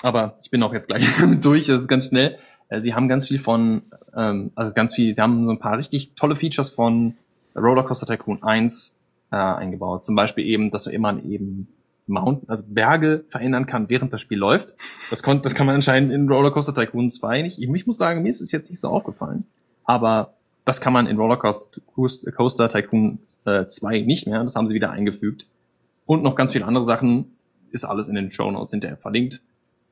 [0.00, 1.06] aber ich bin auch jetzt gleich
[1.42, 2.38] durch, das ist ganz schnell,
[2.70, 3.82] äh, sie haben ganz viel von,
[4.16, 7.18] ähm, also ganz viel, sie haben so ein paar richtig tolle Features von
[7.54, 8.96] Rollercoaster Tycoon 1
[9.30, 10.06] äh, eingebaut.
[10.06, 11.68] Zum Beispiel eben, dass man eben
[12.12, 14.74] Mountain, also Berge verändern kann, während das Spiel läuft.
[15.10, 17.58] Das, kon das kann man anscheinend in Rollercoaster Tycoon 2 nicht.
[17.58, 19.44] Ich, ich muss sagen, mir ist es jetzt nicht so aufgefallen.
[19.84, 20.34] Aber
[20.64, 24.42] das kann man in Rollercoaster Tycoon äh, 2 nicht mehr.
[24.42, 25.46] Das haben sie wieder eingefügt.
[26.06, 27.36] Und noch ganz viele andere Sachen
[27.72, 29.40] ist alles in den Show Notes hinterher verlinkt.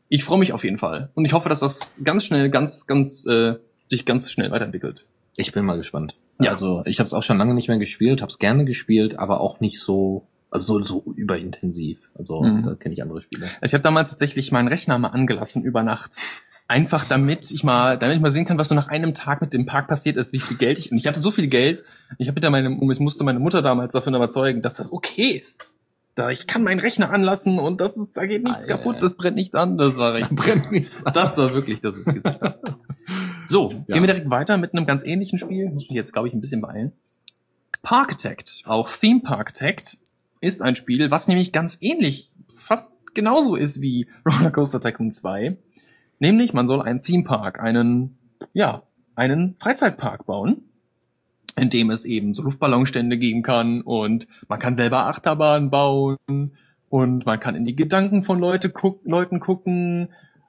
[0.08, 1.10] Ich freue mich auf jeden Fall.
[1.14, 3.54] Und ich hoffe, dass das ganz schnell, ganz, ganz, äh,
[3.88, 5.04] sich ganz schnell weiterentwickelt.
[5.36, 6.14] Ich bin mal gespannt.
[6.40, 6.50] Ja.
[6.50, 9.40] Also ich habe es auch schon lange nicht mehr gespielt, habe es gerne gespielt, aber
[9.40, 11.98] auch nicht so, also so, so überintensiv.
[12.14, 12.62] Also Mhm.
[12.64, 13.44] da kenne ich andere Spiele.
[13.60, 16.16] Also ich habe damals tatsächlich meinen Rechner mal angelassen über Nacht.
[16.68, 19.52] Einfach damit ich mal, damit ich mal sehen kann, was so nach einem Tag mit
[19.52, 20.92] dem Park passiert ist, wie viel Geld ich.
[20.92, 21.82] Und ich hatte so viel Geld,
[22.18, 25.66] ich habe meine, ich musste meine Mutter damals davon überzeugen, dass das okay ist.
[26.14, 29.14] Da ich kann meinen Rechner anlassen und das ist, da geht nichts ja, kaputt, das
[29.16, 29.78] brennt nichts an.
[29.78, 30.30] Das war recht.
[30.34, 31.12] Brennt nichts an.
[31.14, 32.40] Das war wirklich, das ist gesagt.
[33.48, 33.94] So, Ja.
[33.94, 35.70] gehen wir direkt weiter mit einem ganz ähnlichen Spiel.
[35.70, 36.92] Muss mich jetzt, glaube ich, ein bisschen beeilen.
[37.82, 39.98] Parkitect, auch Theme Parkitect,
[40.40, 45.56] ist ein Spiel, was nämlich ganz ähnlich, fast genauso ist wie Rollercoaster Tycoon 2.
[46.18, 48.18] Nämlich, man soll einen Theme Park, einen,
[48.52, 48.82] ja,
[49.14, 50.64] einen Freizeitpark bauen,
[51.56, 56.18] in dem es eben so Luftballonstände geben kann und man kann selber Achterbahnen bauen
[56.88, 60.08] und man kann in die Gedanken von Leute guck, Leuten gucken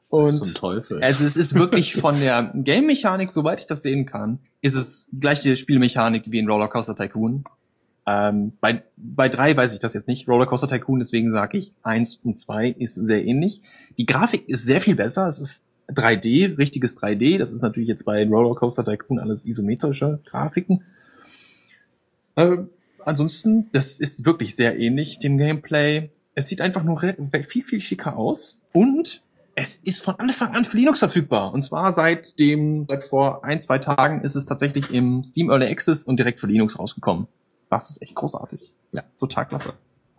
[0.10, 1.02] und Zum Teufel.
[1.02, 5.20] also es ist wirklich von der Game-Mechanik, soweit ich das sehen kann, ist es die
[5.20, 7.46] gleiche Spielmechanik wie in Rollercoaster Tycoon.
[8.12, 12.20] Ähm, bei, bei drei weiß ich das jetzt nicht, Rollercoaster Tycoon, deswegen sage ich, eins
[12.24, 13.62] und zwei ist sehr ähnlich.
[13.98, 18.06] Die Grafik ist sehr viel besser, es ist 3D, richtiges 3D, das ist natürlich jetzt
[18.06, 20.84] bei Rollercoaster Tycoon alles isometrische Grafiken.
[22.36, 22.70] Ähm,
[23.06, 26.10] ansonsten, das ist wirklich sehr ähnlich dem Gameplay.
[26.36, 29.22] Es sieht einfach nur viel, viel schicker aus und
[29.54, 31.54] es ist von Anfang an für Linux verfügbar.
[31.54, 35.68] Und zwar seit dem, seit vor ein, zwei Tagen ist es tatsächlich im Steam Early
[35.68, 37.28] Access und direkt für Linux rausgekommen.
[37.72, 38.72] Das ist echt großartig.
[38.92, 39.04] Ja.
[39.18, 39.74] Total klasse.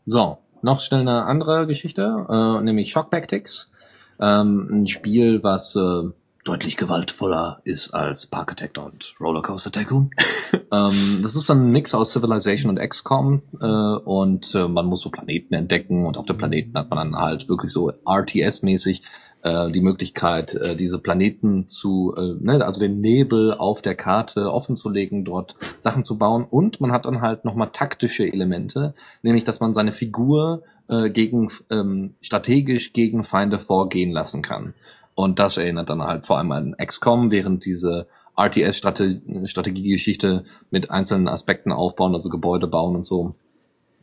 [0.07, 3.71] So, noch schnell eine andere Geschichte, äh, nämlich Shock Tactics.
[4.19, 6.11] Ähm, ein Spiel, was äh,
[6.45, 10.11] deutlich gewaltvoller ist als Parkitect und Rollercoaster Tycoon.
[10.73, 15.11] ähm, das ist ein Mix aus Civilization und XCOM äh, und äh, man muss so
[15.11, 19.03] Planeten entdecken und auf den Planeten hat man dann halt wirklich so RTS-mäßig
[19.43, 24.53] äh, die Möglichkeit, äh, diese Planeten zu, äh, ne, also den Nebel auf der Karte
[24.53, 28.95] offen zu legen, dort Sachen zu bauen und man hat dann halt nochmal taktische Elemente,
[29.23, 34.75] nämlich dass man seine Figur äh, gegen ähm, strategisch gegen Feinde vorgehen lassen kann.
[35.15, 41.71] Und das erinnert dann halt vor allem an XCOM, während diese RTS-Strategiegeschichte mit einzelnen Aspekten
[41.71, 43.35] aufbauen, also Gebäude bauen und so,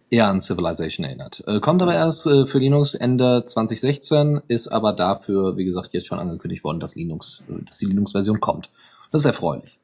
[0.10, 1.44] eher an Civilization erinnert.
[1.48, 6.08] Äh, kommt aber erst äh, für Linux Ende 2016, ist aber dafür, wie gesagt, jetzt
[6.08, 8.70] schon angekündigt worden, dass Linux, äh, dass die Linux-Version kommt.
[9.12, 9.80] Das ist erfreulich.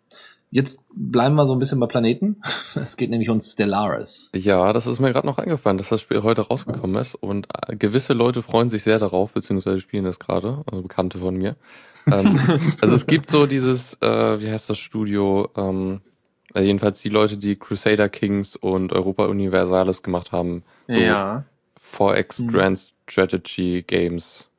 [0.52, 2.42] Jetzt bleiben wir so ein bisschen bei Planeten.
[2.76, 4.32] Es geht nämlich um Stellaris.
[4.36, 7.76] Ja, das ist mir gerade noch eingefallen, dass das Spiel heute rausgekommen ist und äh,
[7.76, 11.56] gewisse Leute freuen sich sehr darauf, beziehungsweise spielen das gerade, also Bekannte von mir.
[12.08, 12.40] ähm,
[12.82, 16.02] also es gibt so dieses, äh, wie heißt das Studio, ähm,
[16.56, 21.46] äh, jedenfalls die Leute, die Crusader Kings und Europa Universalis gemacht haben, so Ja.
[21.82, 22.48] 4X Hm.
[22.48, 22.80] Grand
[23.10, 24.50] Strategy Games.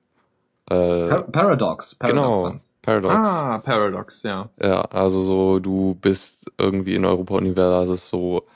[0.70, 1.94] Äh, Pa Paradox.
[1.94, 3.14] Paradox genau, Paradox.
[3.28, 4.50] Ah, Paradox, ja.
[4.62, 8.46] Ja, also so, du bist irgendwie in Europa Universalis so,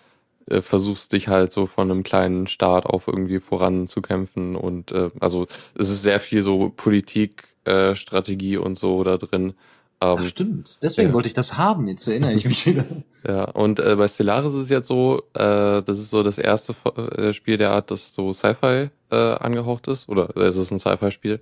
[0.47, 5.47] äh, versuchst dich halt so von einem kleinen Staat auf irgendwie voranzukämpfen und äh, also
[5.77, 9.55] es ist sehr viel so Politik, äh, Strategie und so da drin.
[10.01, 10.79] Ach, Ähm, stimmt.
[10.83, 11.15] Deswegen ja.
[11.15, 11.87] wollte ich das haben.
[11.87, 12.85] Jetzt erinnere ich mich wieder.
[13.29, 16.75] ja, und äh, bei Stellaris ist es jetzt so, äh, das ist so das erste
[16.97, 21.41] äh, Spiel der Art, das so Sci-Fi äh, angehaucht ist, oder es ist ein Sci-Fi-Spiel,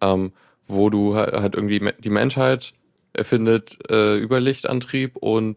[0.00, 0.32] ähm,
[0.68, 2.72] wo du halt, irgendwie die Menschheit
[3.12, 5.56] erfindet äh, Überlichtantrieb und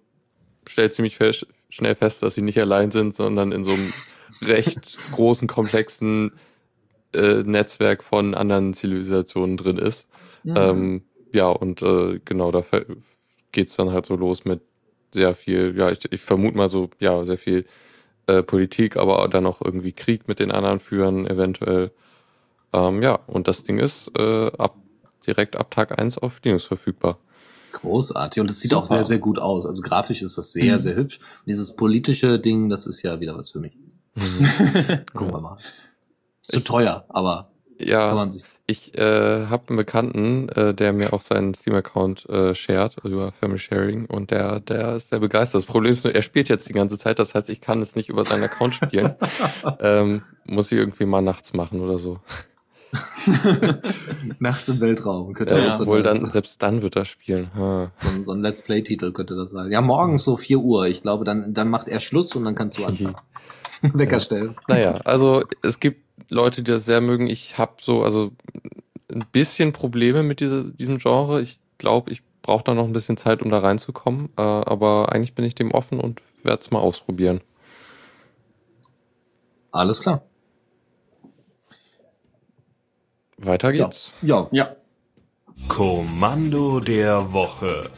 [0.65, 1.33] stellt ziemlich fe
[1.69, 3.93] schnell fest, dass sie nicht allein sind, sondern in so einem
[4.41, 6.31] recht großen, komplexen
[7.13, 10.07] äh, Netzwerk von anderen Zivilisationen drin ist.
[10.43, 10.53] Mhm.
[10.57, 11.01] Ähm,
[11.33, 12.85] ja, und äh, genau, da fe-
[13.51, 14.61] geht's dann halt so los mit
[15.13, 17.65] sehr viel, ja, ich, ich vermute mal so, ja, sehr viel
[18.27, 21.91] äh, Politik, aber dann auch irgendwie Krieg mit den anderen führen, eventuell.
[22.73, 24.75] Ähm, ja, und das Ding ist äh, ab
[25.27, 27.17] direkt ab Tag 1 auf Linux verfügbar.
[27.73, 28.41] Großartig.
[28.41, 29.65] Und es sieht auch sehr, sehr gut aus.
[29.65, 30.79] Also grafisch ist das sehr, Mhm.
[30.79, 31.17] sehr hübsch.
[31.19, 33.73] Und dieses politische Ding, das ist ja wieder was für mich.
[35.13, 35.57] Gucken wir mal.
[36.41, 38.43] Ist zu Ich- teuer, aber kann Ja, man sich.
[38.71, 43.59] Ich äh, habe einen Bekannten, äh, der mir auch seinen Steam-Account äh, shared über Family
[43.59, 45.63] Sharing und der, der ist sehr begeistert.
[45.63, 47.97] Das Problem ist nur, er spielt jetzt die ganze Zeit, das heißt, ich kann es
[47.97, 49.15] nicht über seinen Account spielen.
[49.81, 52.19] ähm, muss ich irgendwie mal nachts machen oder so.
[54.39, 57.51] Nachts im Weltraum könnte Äh, das so, obwohl dann, selbst dann wird er spielen.
[57.55, 57.91] Ha.
[58.21, 59.69] so ein Let's Play-Titel könnte das sein.
[59.69, 60.87] Ja, morgens so 4 Uhr.
[60.87, 63.15] Ich glaube, dann, dann macht er Schluss und dann kannst du anfangen.
[63.81, 64.55] Wecker stellen.
[64.67, 67.27] Naja, also es gibt Leute, die das sehr mögen.
[67.27, 68.31] Ich habe so, also
[69.11, 71.41] ein bisschen Probleme mit dieser, diesem Genre.
[71.41, 74.29] Ich glaube, ich brauche da noch ein bisschen Zeit, um da reinzukommen.
[74.37, 77.41] Äh, aber eigentlich bin ich dem offen und werde es mal ausprobieren.
[79.71, 80.23] Alles klar.
[83.37, 84.15] Weiter geht's.
[84.21, 84.47] Ja.
[84.51, 84.75] Ja.
[85.67, 87.89] Kommando der Woche.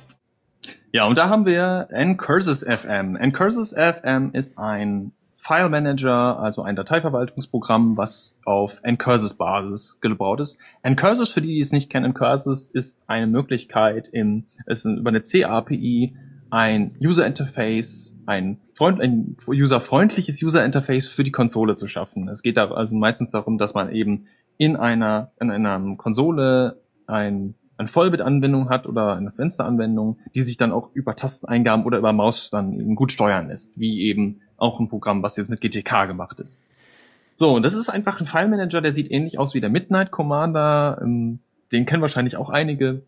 [0.92, 3.18] Ja, und da haben wir Ncurses FM.
[3.18, 5.12] Ncurses FM ist ein
[5.44, 10.58] File Manager, also ein Dateiverwaltungsprogramm, was auf Ncurses Basis gebaut ist.
[10.84, 15.22] Ncurses, für die, die es nicht kennen, Ncurses ist eine Möglichkeit, in, ist über eine
[15.22, 16.16] C-API
[16.50, 22.30] ein User Interface, ein, freund, ein userfreundliches User Interface für die Konsole zu schaffen.
[22.30, 24.28] Es geht da also meistens darum, dass man eben
[24.58, 30.72] in einer, in einer Konsole ein, eine Vollbit-Anwendung hat oder eine Fensteranwendung, die sich dann
[30.72, 34.90] auch über Tasteneingaben oder über Maus dann eben gut steuern lässt, wie eben auch ein
[34.90, 36.62] Programm, was jetzt mit GTK gemacht ist.
[37.36, 41.00] So, und das ist einfach ein File-Manager, der sieht ähnlich aus wie der Midnight Commander.
[41.02, 41.40] Ähm,
[41.72, 43.02] Den kennen wahrscheinlich auch einige.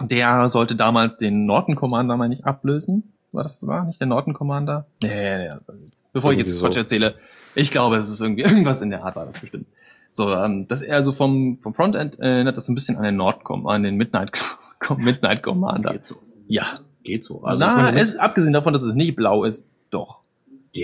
[0.00, 3.12] Der sollte damals den Norton Commander mal nicht ablösen.
[3.32, 4.86] War das war nicht der Norton Commander?
[5.02, 5.86] Nee, nee, nee.
[6.12, 6.80] Bevor ich jetzt Quatsch so.
[6.80, 7.14] erzähle,
[7.54, 9.66] ich glaube, es ist irgendwie irgendwas in der Art war das bestimmt.
[10.10, 13.04] So, ähm, das er also vom vom Frontend äh, erinnert das so ein bisschen an
[13.04, 14.32] den Nordcom, an den Midnight
[14.96, 15.92] Midnight Commander.
[15.92, 16.16] Geht so.
[16.46, 16.66] Ja.
[17.02, 17.42] Geht so.
[17.42, 20.20] Also ich Na, meine, es, abgesehen davon, dass es nicht blau ist, doch.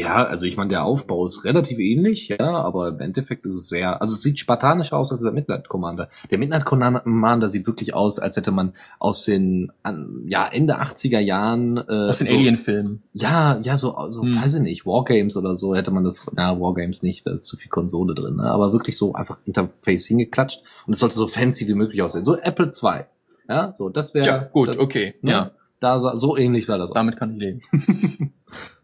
[0.01, 3.69] Ja, also ich meine, der Aufbau ist relativ ähnlich, ja, aber im Endeffekt ist es
[3.69, 6.09] sehr, also es sieht spartanischer aus als der Midnight Commander.
[6.31, 11.21] Der Midnight Commander sieht wirklich aus, als hätte man aus den, an, ja, Ende 80er
[11.21, 13.03] Jahren, äh, Aus den so, Alien-Filmen.
[13.13, 14.37] Ja, ja, so, so Hm.
[14.41, 17.57] weiß ich nicht, Wargames oder so hätte man das, ja, Wargames nicht, da ist zu
[17.57, 18.45] viel Konsole drin, ne?
[18.45, 22.25] aber wirklich so einfach Interface hingeklatscht und es sollte so fancy wie möglich aussehen.
[22.25, 23.07] So Apple 2.
[23.49, 25.15] Ja, so, das wäre, Ja, gut, das, okay.
[25.23, 25.31] ne?
[25.31, 25.51] Ja,
[25.85, 26.95] da sah, so ähnlich sah das aus.
[26.95, 27.61] damit kann ich leben.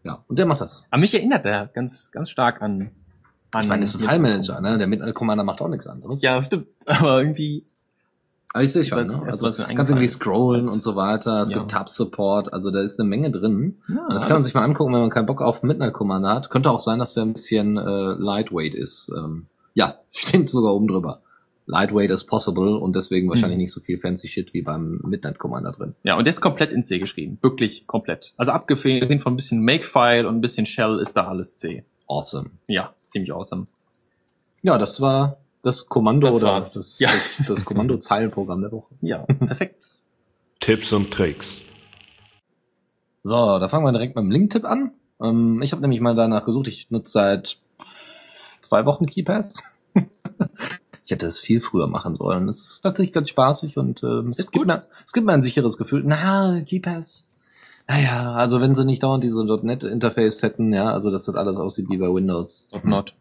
[0.03, 0.85] Ja, und der macht das.
[0.89, 2.89] Aber mich erinnert der ganz, ganz stark an.
[3.51, 4.77] an Ich meine, ist ein File-Manager, ne?
[4.79, 6.21] Der Midnight Commander macht auch nichts anderes.
[6.23, 6.67] Ja, stimmt.
[6.87, 7.65] Aber irgendwie.
[8.53, 9.13] Aber ich sehe schon, ne?
[9.27, 11.41] Also, kannst irgendwie scrollen und so weiter.
[11.41, 11.59] Es Ja.
[11.59, 13.77] gibt Tab-Support, also da ist eine Menge drin.
[13.87, 16.49] Ja, das kann man sich mal angucken, wenn man keinen Bock auf Midnight Commander hat.
[16.49, 19.09] Könnte auch sein, dass der ein bisschen äh, lightweight ist.
[19.15, 19.45] Ähm,
[19.75, 21.21] ja, steht sogar oben drüber.
[21.67, 23.61] Lightweight is possible und deswegen wahrscheinlich Hm.
[23.61, 25.95] nicht so viel fancy Shit wie beim Midnight Commander drin.
[26.03, 27.37] Ja, und der ist komplett in C geschrieben.
[27.41, 28.33] Wirklich komplett.
[28.37, 31.83] Also abgesehen von ein bisschen Makefile und ein bisschen Shell ist da alles C.
[32.07, 32.49] Awesome.
[32.67, 33.67] Ja, ziemlich awesome.
[34.63, 36.73] Ja, das war das Kommando Das oder war's.
[36.73, 37.09] das, Ja.
[37.11, 38.93] das, das Kommando-Zeilenprogramm der Woche.
[39.01, 39.91] Ja, perfekt.
[40.59, 41.61] Tipps und Tricks.
[43.23, 44.91] So, da fangen wir direkt mit dem Link-Tipp an.
[45.21, 46.67] Ähm, ich habe nämlich mal danach gesucht.
[46.67, 47.59] Ich nutze seit
[48.61, 49.53] zwei Wochen KeyPass.
[51.11, 52.47] ich hätte es viel früher machen sollen.
[52.47, 55.41] Es ist tatsächlich ganz spaßig und ähm, es, Ist gibt mir, es gibt mir ein
[55.41, 56.03] sicheres Gefühl.
[56.05, 57.27] Na, KeyPass.
[57.85, 61.89] Naja, also wenn sie nicht dauernd diese .NET-Interface hätten, ja, also dass das alles aussieht
[61.89, 62.71] wie bei Windows.
[62.83, 63.13] Not.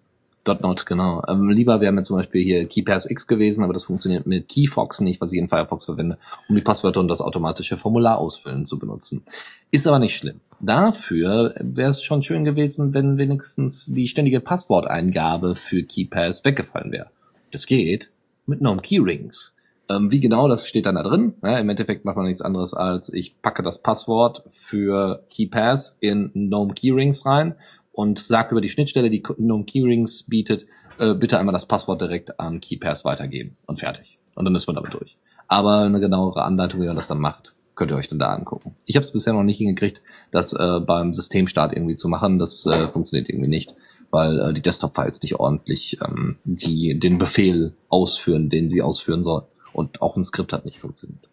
[0.47, 1.23] .NET, genau.
[1.29, 5.01] Ähm, lieber wäre mir zum Beispiel hier KeyPass X gewesen, aber das funktioniert mit KeyFox
[5.01, 6.17] nicht, was ich in Firefox verwende,
[6.49, 9.25] um die Passwörter und das automatische Formular ausfüllen zu benutzen.
[9.73, 10.41] Ist aber nicht schlimm.
[10.61, 17.11] Dafür wäre es schon schön gewesen, wenn wenigstens die ständige Passworteingabe für KeyPass weggefallen wäre.
[17.51, 18.11] Das geht
[18.47, 19.55] mit Gnome Keyrings.
[19.89, 21.35] Ähm, wie genau, das steht dann da drin.
[21.43, 26.31] Ja, Im Endeffekt macht man nichts anderes als, ich packe das Passwort für KeyPass in
[26.33, 27.57] Gnome Keyrings rein
[27.93, 30.67] und sage über die Schnittstelle, die Gnome Keyrings bietet,
[30.99, 34.19] äh, bitte einmal das Passwort direkt an KeyPass weitergeben und fertig.
[34.37, 35.17] Und dann ist man damit durch.
[35.49, 38.77] Aber eine genauere Anleitung, wie man das dann macht, könnt ihr euch dann da angucken.
[38.85, 42.39] Ich habe es bisher noch nicht hingekriegt, das äh, beim Systemstart irgendwie zu machen.
[42.39, 43.75] Das äh, funktioniert irgendwie nicht,
[44.11, 49.45] weil äh, die Desktop-Files nicht ordentlich ähm, die, den Befehl ausführen, den sie ausführen sollen.
[49.73, 51.29] Und auch ein Skript hat nicht funktioniert.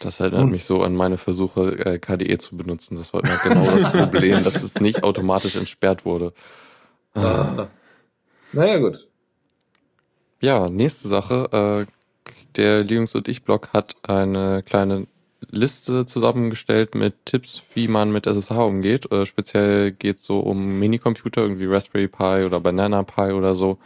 [0.00, 2.96] Das erinnert Und- mich so an meine Versuche, äh, KDE zu benutzen.
[2.96, 6.32] Das war immer genau das Problem, dass es nicht automatisch entsperrt wurde.
[7.14, 7.66] Ah.
[8.52, 9.08] Naja, gut.
[10.40, 11.86] Ja, nächste Sache.
[11.86, 11.92] Äh,
[12.56, 15.06] der Linux und ich Blog hat eine kleine
[15.50, 19.10] Liste zusammengestellt mit Tipps, wie man mit SSH umgeht.
[19.12, 23.78] Äh, speziell geht es so um Minicomputer, irgendwie Raspberry Pi oder Banana Pi oder so,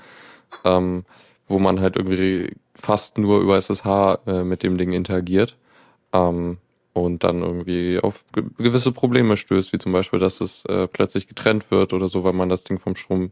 [0.64, 1.04] ähm,
[1.48, 5.56] wo man halt irgendwie fast nur über SSH äh, mit dem Ding interagiert.
[6.12, 6.58] Ähm,
[6.94, 11.26] und dann irgendwie auf ge gewisse Probleme stößt, wie zum Beispiel, dass es äh, plötzlich
[11.26, 13.30] getrennt wird oder so, weil man das Ding vom Strom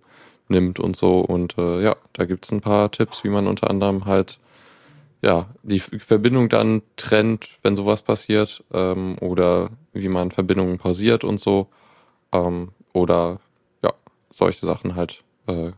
[0.48, 1.20] nimmt und so.
[1.20, 4.38] Und äh, ja, da gibt's ein paar Tipps, wie man unter anderem halt
[5.22, 11.38] ja, die Verbindung dann trennt, wenn sowas passiert, ähm, oder wie man Verbindungen pausiert und
[11.38, 11.68] so.
[12.32, 13.40] Ähm, oder
[13.82, 13.92] ja,
[14.32, 15.72] solche Sachen halt äh,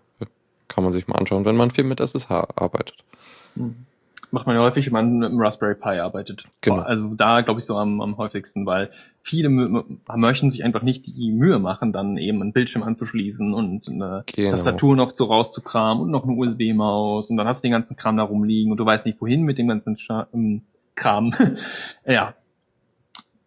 [0.69, 3.05] kann man sich mal anschauen, wenn man viel mit SSH arbeitet.
[3.55, 3.87] Mhm.
[4.35, 6.45] Macht man ja häufig, wenn man mit dem Raspberry Pi arbeitet.
[6.63, 6.79] Genau.
[6.81, 9.85] Also da glaube ich so am, am häufigsten, weil viele mö-
[10.17, 14.51] möchten sich einfach nicht die Mühe machen, dann eben einen Bildschirm anzuschließen und eine Genau.
[14.51, 18.17] Tastatur noch so rauszukramen und noch eine USB-Maus und dann hast du den ganzen Kram
[18.17, 19.99] da rumliegen und du weißt nicht wohin mit dem ganzen
[20.33, 20.63] ähm,
[20.95, 21.35] Kram.
[22.07, 22.35] ja.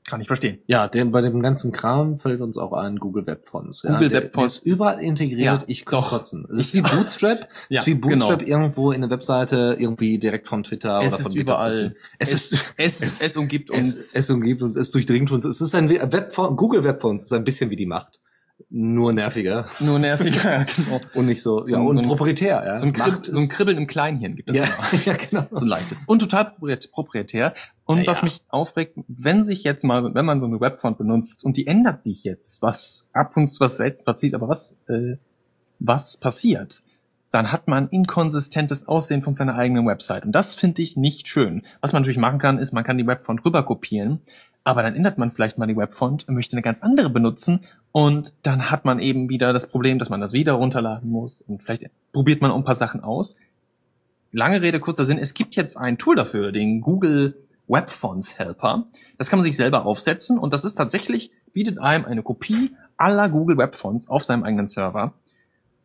[0.08, 0.60] Kann ich verstehen.
[0.68, 3.82] Ja, der, bei dem ganzen Kram fällt uns auch ein Google Web Fonts.
[3.82, 5.64] Ja, Google der, Web Fonts ist überall integriert.
[5.64, 6.10] Ja, ich kann doch.
[6.10, 6.48] kotzen.
[6.54, 7.48] Es ist wie Bootstrap.
[7.70, 8.52] Ja, es ist wie Bootstrap genau.
[8.52, 11.76] irgendwo in der Webseite irgendwie direkt von Twitter Es oder von überall.
[11.76, 11.96] zu ziehen.
[12.20, 13.88] Es, ist Es, es umgibt uns.
[13.88, 15.44] es, es umgibt uns, es durchdringt uns.
[15.44, 18.20] Es ist ein Web Google Web Fonts ist ein bisschen wie die Macht.
[18.70, 21.02] Nur nerviger nur nerviger, genau.
[21.14, 22.76] und nicht so, So ja, ein- und so ein- proprietär, ja.
[22.76, 24.66] So ein, Krib so ein Kribbeln im Kleinhirn gibt es Ja,
[25.06, 25.46] ja, genau.
[25.52, 26.04] so ein leichtes.
[26.06, 27.54] Und total propriet- proprietär.
[27.86, 28.24] Und Ja, was ja.
[28.24, 32.02] mich aufregt, wenn sich jetzt mal, wenn man so eine Webfont benutzt und die ändert
[32.02, 35.18] sich jetzt, was ab und zu was selten passiert, aber was, äh,
[35.80, 36.82] was passiert,
[37.32, 40.24] dann hat man inkonsistentes Aussehen von seiner eigenen Website.
[40.26, 41.64] Und das finde ich nicht schön.
[41.82, 44.22] Was man natürlich machen kann, ist, man kann die Webfont rüber kopieren,
[44.66, 47.62] aber dann ändert man vielleicht mal die Webfont und möchte eine ganz andere benutzen.
[47.92, 51.42] Und dann hat man eben wieder das Problem, dass man das wieder runterladen muss.
[51.42, 53.38] Und vielleicht probiert man auch ein paar Sachen aus.
[54.32, 57.38] Lange Rede, kurzer Sinn, es gibt jetzt ein Tool dafür, den Google
[57.68, 58.86] Web Fonts Helper.
[59.20, 60.40] Das kann man sich selber aufsetzen.
[60.40, 64.66] Und das ist tatsächlich, bietet einem eine Kopie aller Google Web Fonts auf seinem eigenen
[64.66, 65.14] Server.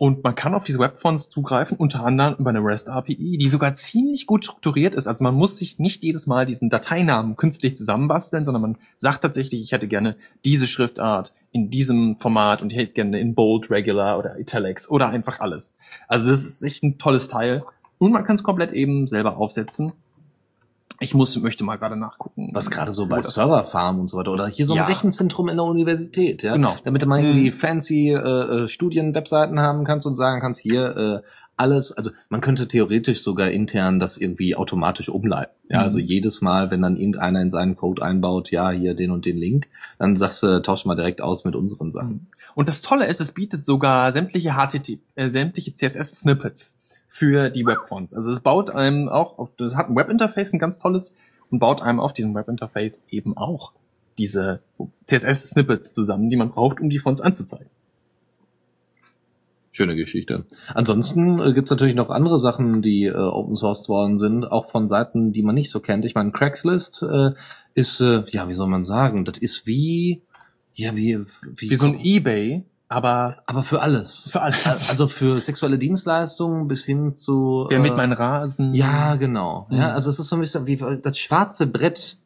[0.00, 3.48] Und man kann auf diese Web Fonts zugreifen, unter anderem über eine REST API, die
[3.48, 5.06] sogar ziemlich gut strukturiert ist.
[5.06, 9.62] Also man muss sich nicht jedes Mal diesen Dateinamen künstlich zusammenbasteln, sondern man sagt tatsächlich,
[9.62, 14.18] ich hätte gerne diese Schriftart in diesem Format und ich hätte gerne in Bold, Regular
[14.18, 15.76] oder Italics oder einfach alles.
[16.08, 17.62] Also das ist echt ein tolles Teil.
[17.98, 19.92] Und man kann es komplett eben selber aufsetzen.
[21.02, 22.50] Ich muss, möchte mal gerade nachgucken.
[22.52, 24.84] Was gerade so bei Serverfarmen und so weiter oder hier so ein Ja.
[24.84, 26.52] Rechenzentrum in der Universität, ja.
[26.52, 26.76] Genau.
[26.84, 27.54] Damit du mal irgendwie Mhm.
[27.54, 31.26] fancy äh, äh, Studien-Webseiten haben kannst und sagen kannst, hier äh,
[31.56, 35.54] alles, also man könnte theoretisch sogar intern das irgendwie automatisch umleiten.
[35.70, 35.82] Ja, Mhm.
[35.84, 39.36] also jedes Mal, wenn dann irgendeiner in seinen Code einbaut, ja, hier den und den
[39.38, 42.28] Link, dann sagst du, tausch mal direkt aus mit unseren Sachen.
[42.54, 46.76] Und das Tolle ist, es bietet sogar sämtliche HTTP, äh, sämtliche CSS-Snippets
[47.12, 48.14] für die Webfonts.
[48.14, 51.14] Also es baut einem auch auf, das hat ein Webinterface, ein ganz tolles,
[51.50, 53.72] und baut einem auf diesem Webinterface eben auch
[54.16, 54.60] diese
[55.06, 57.66] CSS-Snippets zusammen, die man braucht, um die Fonts anzuzeigen.
[59.72, 60.46] Schöne Geschichte.
[60.68, 64.86] Ansonsten äh, gibt's natürlich noch andere Sachen, die äh, open sourced worden sind, auch von
[64.86, 66.04] Seiten, die man nicht so kennt.
[66.04, 67.32] Ich meine, Craigslist äh,
[67.74, 70.22] ist, äh, ja, wie soll man sagen, das ist wie,
[70.74, 74.28] ja, wie, wie, Wie so ein Ebay, aber aber für alles.
[74.30, 74.90] für alles.
[74.90, 77.66] Also für sexuelle Dienstleistungen bis hin zu.
[77.70, 78.74] Wer mit äh, meinen Rasen.
[78.74, 79.66] Ja, genau.
[79.70, 79.76] Mhm.
[79.78, 82.18] Ja, also es ist so ein bisschen wie das schwarze Brett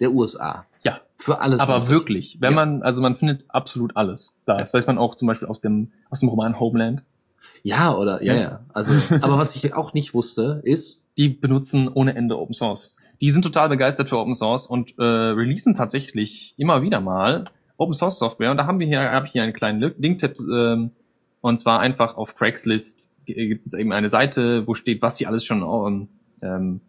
[0.00, 0.64] der USA.
[0.82, 1.00] Ja.
[1.16, 1.60] Für alles.
[1.60, 1.90] Aber möglich.
[1.90, 2.56] wirklich, wenn Ja.
[2.64, 4.56] man, also man findet absolut alles da.
[4.58, 7.04] Das weiß man auch zum Beispiel aus dem, aus dem Roman Homeland.
[7.64, 8.40] Ja, oder, ja, Ja.
[8.40, 8.60] ja.
[8.72, 12.96] Also, aber was ich auch nicht wusste, ist, Die benutzen ohne Ende Open Source.
[13.20, 17.44] Die sind total begeistert für Open Source und äh, releasen tatsächlich immer wieder mal
[17.82, 18.50] Open Source Software.
[18.50, 20.92] Und da haben wir hier, habe ich hier einen kleinen Link- Link-Tipp, ähm,
[21.40, 25.44] und zwar einfach auf Craigslist gibt es eben eine Seite, wo steht, was sie alles
[25.44, 26.08] schon ähm,
[26.42, 26.80] ähm,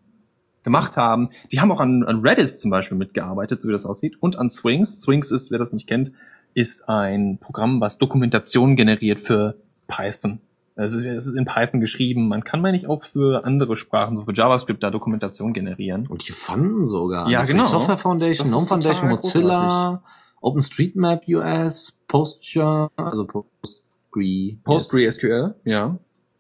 [0.64, 1.30] gemacht haben.
[1.52, 4.50] Die haben auch an, an Redis zum Beispiel mitgearbeitet, so wie das aussieht, und an
[4.50, 5.02] Swings.
[5.02, 6.12] Swings ist, wer das nicht kennt,
[6.54, 9.56] ist ein Programm, was Dokumentation generiert für
[9.88, 10.40] Python.
[10.76, 12.28] Es ist, es ist in Python geschrieben.
[12.28, 16.08] Man kann, meine ich, auch für andere Sprachen, so für JavaScript, da Dokumentation generieren.
[16.08, 17.30] und die fanden sogar.
[17.30, 17.64] Ja, genau.
[17.64, 20.02] Software Foundation, GNOME Foundation, Mozilla,
[20.44, 25.98] OpenStreetMap US, Postgre, also Postgre, PostgreSQL, ja.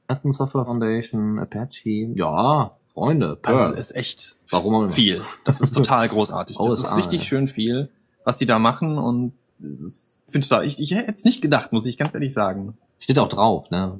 [0.07, 2.11] Python Software Foundation, Apache.
[2.15, 3.79] Ja, Freunde, Das Perl.
[3.79, 4.91] ist, ist echt Warum auch immer.
[4.91, 5.21] viel.
[5.45, 6.57] Das ist total großartig.
[6.57, 7.89] Das ist richtig schön viel,
[8.25, 11.71] was die da machen und das finde ich total, ich, ich hätte es nicht gedacht,
[11.71, 12.77] muss ich ganz ehrlich sagen.
[12.99, 13.97] Steht auch drauf, ne?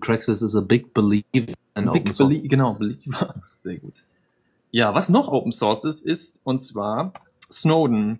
[0.00, 2.28] Craigslist is a big believer in open Big source.
[2.28, 3.34] Belie genau, Believer.
[3.58, 4.04] Sehr gut.
[4.70, 7.12] Ja, was noch Open Source ist, ist, und zwar
[7.50, 8.18] Snowden.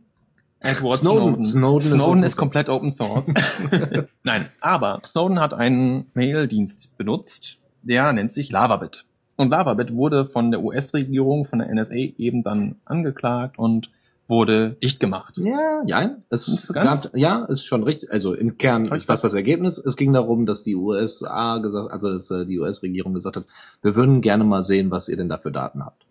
[0.64, 1.44] Edward Snowden.
[1.44, 1.44] Snowden.
[1.44, 2.36] Snowden ist Snowden ist Source.
[2.36, 3.32] komplett Open Source.
[4.22, 9.04] Nein, aber Snowden hat einen Mail-Dienst benutzt, der nennt sich Lavabit.
[9.36, 13.90] Und Lavabit wurde von der US-Regierung, von der NSA eben dann angeklagt und
[14.26, 15.34] wurde dicht gemacht.
[15.36, 17.10] Ja, ja, es Nicht so gab, ganz?
[17.14, 18.10] ja, ist schon richtig.
[18.10, 19.78] Also im Kern ist das das Ergebnis.
[19.78, 23.44] Es ging darum, dass die USA gesagt, also dass äh, die US-Regierung gesagt hat,
[23.82, 26.06] wir würden gerne mal sehen, was ihr denn da für Daten habt.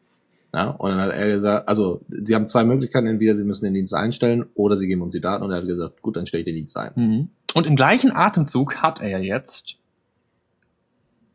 [0.53, 3.73] Ja, und dann hat er gesagt, also sie haben zwei Möglichkeiten, entweder sie müssen den
[3.73, 6.41] Dienst einstellen oder sie geben uns die Daten und er hat gesagt, gut, dann stelle
[6.41, 6.91] ich den Dienst ein.
[6.95, 7.29] Mhm.
[7.55, 9.77] Und im gleichen Atemzug hat er jetzt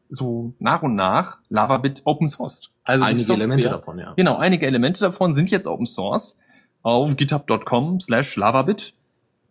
[0.08, 2.70] so nach und nach Lavabit Open Sourced.
[2.84, 4.14] Also Einige Software- Elemente davon, ja.
[4.16, 6.36] Genau, einige Elemente davon sind jetzt Open Source.
[6.82, 8.94] Auf github.com slash lavabit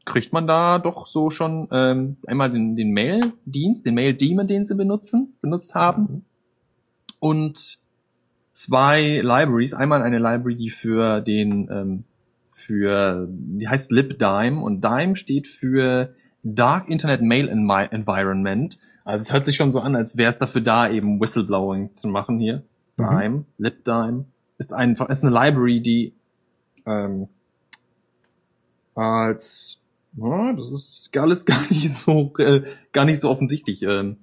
[0.06, 4.76] kriegt man da doch so schon ähm, einmal den, den Mail-Dienst, den Mail-Daemon, den sie
[4.76, 6.26] benutzen, benutzt haben.
[7.20, 7.80] Und
[8.58, 9.76] zwei Libraries.
[9.76, 12.04] Einmal eine Library, die für den, ähm,
[12.54, 18.80] für, die heißt libdime und Dime steht für Dark Internet Mail Envi- Environment.
[19.06, 22.08] Also es hört sich schon so an, als wäre es dafür da, eben Whistleblowing zu
[22.08, 22.64] machen hier.
[22.98, 23.04] Mhm.
[23.04, 24.26] Dime, libdime
[24.58, 26.14] ist einfach, ist eine Library, die
[26.88, 27.28] ähm,
[28.96, 29.80] als
[30.14, 33.84] ja, das ist alles gar nicht so äh, gar nicht so offensichtlich.
[33.84, 34.18] Ähm.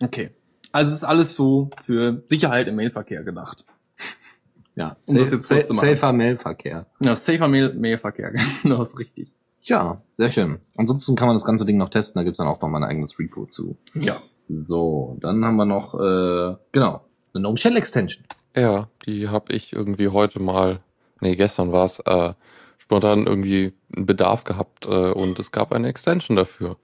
[0.00, 0.30] Okay.
[0.72, 3.64] Also es ist alles so für Sicherheit im Mailverkehr gedacht.
[4.76, 6.86] Ja, Um das safe, jetzt kurz zu sa safer Mailverkehr.
[7.04, 9.32] Ja, safer Mail Mailverkehr, genau, ist richtig.
[9.62, 10.58] Ja, sehr schön.
[10.76, 12.88] Ansonsten kann man das ganze Ding noch testen, da gibt's dann auch noch mal ein
[12.88, 13.76] eigenes Repo zu.
[13.94, 14.16] Ja.
[14.48, 17.04] So, dann haben wir noch, äh, genau,
[17.34, 18.24] eine GNOME Shell Extension.
[18.56, 20.80] Ja, die habe ich irgendwie heute mal,
[21.20, 22.32] nee, gestern war es, äh,
[22.78, 26.76] spontan irgendwie einen Bedarf gehabt äh, und es gab eine Extension dafür.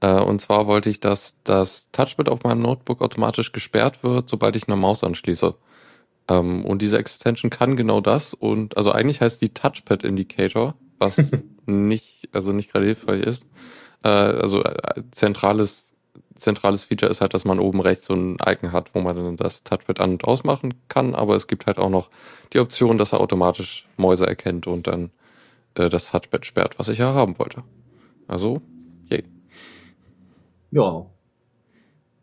[0.00, 4.56] Äh, und zwar wollte ich, dass das Touchpad auf meinem Notebook automatisch gesperrt wird, sobald
[4.56, 5.54] ich eine Maus anschließe.
[6.28, 11.32] Ähm, und diese Extension kann genau das und also eigentlich heißt die Touchpad Indicator, was
[11.66, 13.46] nicht, also nicht gerade hilfreich ist.
[14.02, 15.94] Äh, also äh, zentrales
[16.36, 19.36] zentrales Feature ist halt, dass man oben rechts so ein Icon hat, wo man dann
[19.36, 22.10] das Touchpad an- und ausmachen kann, aber es gibt halt auch noch
[22.52, 25.10] die Option, dass er automatisch Mäuse erkennt und dann
[25.74, 27.62] äh, das Touchpad sperrt, was ich ja haben wollte.
[28.26, 28.60] Also,
[29.08, 29.24] yay.
[30.74, 31.06] Ja.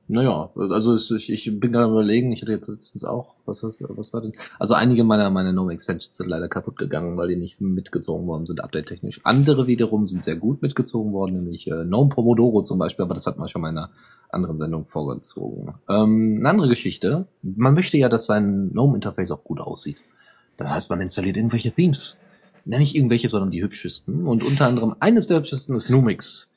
[0.10, 4.12] Naja, also ich, ich bin gerade überlegen, ich hatte jetzt letztens auch, was, was, was
[4.12, 4.34] war denn?
[4.60, 8.46] Also einige meiner, meiner GNOME Extensions sind leider kaputt gegangen, weil die nicht mitgezogen worden
[8.46, 9.22] sind, update-technisch.
[9.24, 13.26] Andere wiederum sind sehr gut mitgezogen worden, nämlich äh, GNOME Pomodoro zum Beispiel, aber das
[13.26, 13.90] hat man schon mal in einer
[14.30, 15.76] anderen Sendung vorgezogen.
[15.88, 20.02] Ähm, eine andere Geschichte, man möchte ja, dass sein GNOME-Interface auch gut aussieht.
[20.58, 22.18] Das heißt, man installiert irgendwelche Themes.
[22.66, 24.28] Ja, nicht irgendwelche, sondern die hübschesten.
[24.28, 26.51] Und unter anderem eines der hübschesten ist Numix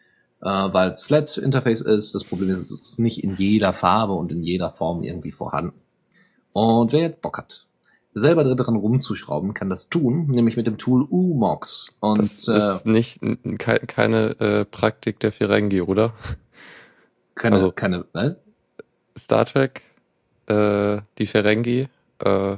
[0.44, 2.14] äh, weil es Flat Interface ist.
[2.14, 5.80] Das Problem ist, es ist nicht in jeder Farbe und in jeder Form irgendwie vorhanden.
[6.52, 7.66] Und wer jetzt Bock hat,
[8.14, 11.92] selber daran rumzuschrauben, kann das tun, nämlich mit dem Tool Umox.
[11.98, 16.12] Und Das äh, ist nicht n- kei- keine äh, Praktik der Ferengi, oder?
[17.34, 18.36] keine, also- keine, ne?
[19.18, 19.82] Star Trek,
[20.46, 21.88] äh, die Ferengi,
[22.20, 22.56] äh,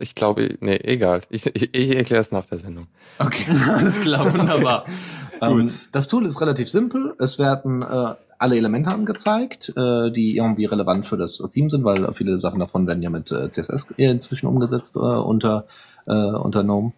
[0.00, 1.22] ich glaube, nee, egal.
[1.28, 2.86] Ich, ich, ich erkläre es nach der Sendung.
[3.18, 3.44] Okay.
[3.68, 4.86] Alles klar, wunderbar.
[5.40, 7.14] Ähm, das Tool ist relativ simpel.
[7.18, 12.12] Es werden äh, alle Elemente angezeigt, äh, die irgendwie relevant für das Theme sind, weil
[12.12, 15.66] viele Sachen davon werden ja mit äh, CSS inzwischen umgesetzt äh, unter,
[16.06, 16.92] äh, unter GNOME.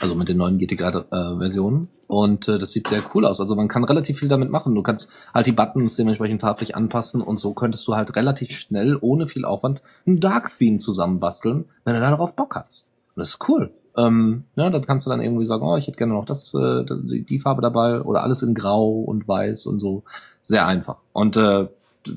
[0.00, 1.88] Also mit den neuen GTK-Versionen.
[2.06, 3.40] Und äh, das sieht sehr cool aus.
[3.40, 4.74] Also man kann relativ viel damit machen.
[4.74, 8.98] Du kannst halt die Buttons dementsprechend farblich anpassen und so könntest du halt relativ schnell,
[9.00, 12.88] ohne viel Aufwand, ein Dark-Theme zusammenbasteln, wenn du darauf Bock hast.
[13.14, 13.72] Und das ist cool.
[13.96, 16.84] Ähm, ja, dann kannst du dann irgendwie sagen, oh, ich hätte gerne noch das, äh,
[16.84, 20.02] die, die Farbe dabei oder alles in Grau und Weiß und so.
[20.42, 20.96] Sehr einfach.
[21.12, 21.68] Und äh,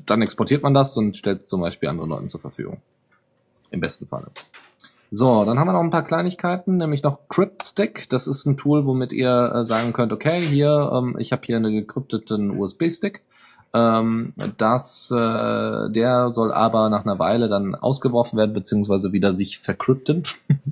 [0.06, 2.78] dann exportiert man das und stellt es zum Beispiel anderen Leuten zur Verfügung.
[3.70, 4.28] Im besten Falle.
[5.10, 8.08] So, dann haben wir noch ein paar Kleinigkeiten, nämlich noch CryptStick.
[8.10, 11.56] Das ist ein Tool, womit ihr äh, sagen könnt, okay, hier, ähm, ich habe hier
[11.56, 13.22] einen gekrypteten USB-Stick.
[13.74, 19.58] Ähm, das, äh, der soll aber nach einer Weile dann ausgeworfen werden, beziehungsweise wieder sich
[19.58, 20.22] verkrypten.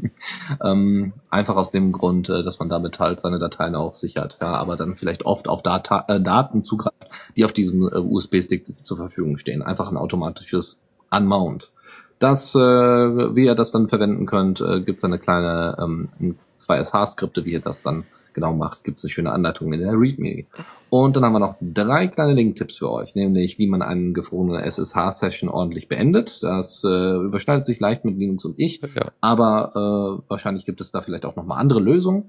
[0.65, 4.55] ähm, einfach aus dem Grund, äh, dass man damit halt seine Dateien auch sichert, ja,
[4.55, 8.97] aber dann vielleicht oft auf Data äh, Daten zugreift, die auf diesem äh, USB-Stick zur
[8.97, 9.63] Verfügung stehen.
[9.63, 10.79] Einfach ein automatisches
[11.11, 11.71] Unmount.
[12.19, 16.83] Das, äh, wie ihr das dann verwenden könnt, äh, gibt es eine kleine ähm, zwei
[16.83, 18.85] SH-Skripte, wie ihr das dann genau macht.
[18.85, 20.47] Gibt es eine schöne Anleitung in der README.
[20.89, 24.62] Und dann haben wir noch drei kleine Link-Tipps für euch, nämlich wie man eine gefrorene
[24.62, 26.43] SSH-Session ordentlich beendet.
[26.43, 29.11] Das äh, überschneidet sich leicht mit Linux und ich, Ja.
[29.20, 32.24] aber äh, wahrscheinlich gibt es da vielleicht auch nochmal andere Lösungen.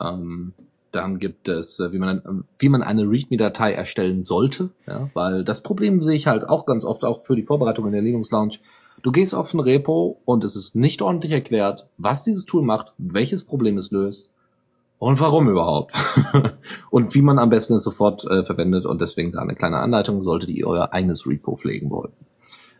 [0.00, 0.52] Ähm,
[0.92, 5.62] dann gibt es, äh, wie man, wie man eine README-Datei erstellen sollte, ja, weil das
[5.62, 8.54] Problem sehe ich halt auch ganz oft auch für die Vorbereitung in der Linux Lounge.
[9.02, 12.92] Du gehst auf ein Repo und es ist nicht ordentlich erklärt, was dieses Tool macht,
[12.98, 14.30] welches Problem es löst
[15.00, 15.94] und warum überhaupt.
[16.90, 20.22] und wie man am besten es sofort äh, verwendet und deswegen da eine kleine Anleitung,
[20.22, 22.12] solltet ihr euer eigenes Repo pflegen wollen.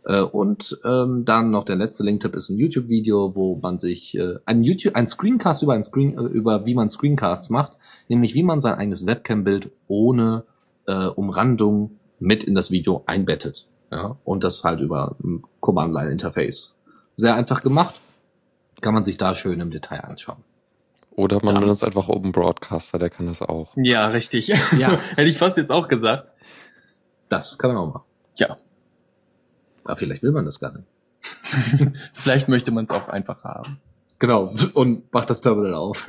[0.04, 4.34] Äh, und ähm, dann noch der letzte Link-Tipp ist ein YouTube-Video, wo man sich äh,
[4.44, 8.42] ein YouTube, ein Screencast über ein Screen, äh, über wie man Screencasts macht, nämlich wie
[8.42, 10.44] man sein eigenes Webcam-Bild ohne
[10.86, 13.66] äh, Umrandung mit in das Video einbettet.
[13.90, 16.76] Ja, und das halt über ein Command-Line-Interface.
[17.16, 17.94] Sehr einfach gemacht.
[18.82, 20.44] Kann man sich da schön im Detail anschauen.
[21.12, 21.60] Oder man Ja.
[21.60, 23.72] benutzt einfach Open Broadcaster, der kann das auch.
[23.76, 24.48] Ja, richtig.
[24.48, 24.90] Ja.
[25.16, 26.28] Hätte ich fast jetzt auch gesagt.
[27.28, 28.04] Das kann man auch machen.
[28.38, 28.56] Ja.
[29.84, 30.86] Aber vielleicht will man das gar nicht.
[32.12, 33.78] Vielleicht möchte man es auch einfach haben.
[34.18, 34.54] Genau.
[34.72, 36.06] Und macht das Terminal auf.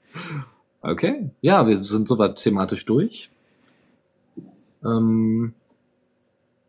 [0.80, 1.30] okay.
[1.40, 3.30] Ja, wir sind soweit thematisch durch.
[4.84, 5.54] Ähm,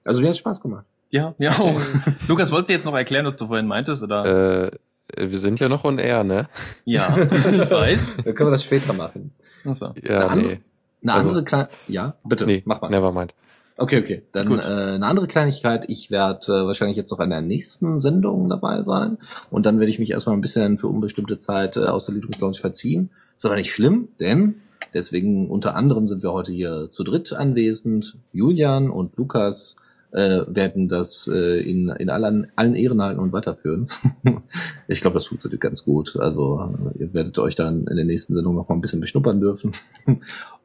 [0.03, 0.86] also mir hat Spaß gemacht.
[1.12, 1.80] Ja, ja auch.
[2.28, 4.03] Lukas, wolltest du jetzt noch erklären, was du vorhin meintest?
[4.03, 4.66] Oder?
[4.66, 4.72] Äh,
[5.18, 6.47] wir sind ja noch on air, ne?
[6.86, 8.16] Ja, ich weiß.
[8.24, 9.32] Dann können wir das später machen.
[9.66, 9.93] Achso.
[10.07, 10.59] Ja, Eine nee.
[11.03, 12.89] Eine Also- andere kleine, ja, bitte, Nee, mach mal.
[12.89, 13.34] nevermind.
[13.78, 14.22] Okay, okay.
[14.34, 14.59] Dann Gut.
[14.64, 15.86] äh, eine andere Kleinigkeit.
[15.89, 19.18] Ich werde äh, wahrscheinlich jetzt noch an der nächsten Sendung dabei sein.
[19.49, 22.53] Und dann werde ich mich erstmal ein bisschen für unbestimmte Zeit äh, aus der Lieblingslounge
[22.57, 23.09] verziehen.
[23.36, 24.55] Ist aber nicht schlimm, denn
[24.93, 28.18] deswegen unter anderem sind wir heute hier zu dritt anwesend.
[28.34, 29.78] Julian und Lukas
[30.12, 33.88] äh, werden das äh, in, in allen, allen Ehren halten und weiterführen.
[34.88, 36.18] ich glaube, das funktioniert ganz gut.
[36.18, 39.72] Also ihr werdet euch dann in der nächsten Sendung noch mal ein bisschen beschnuppern dürfen.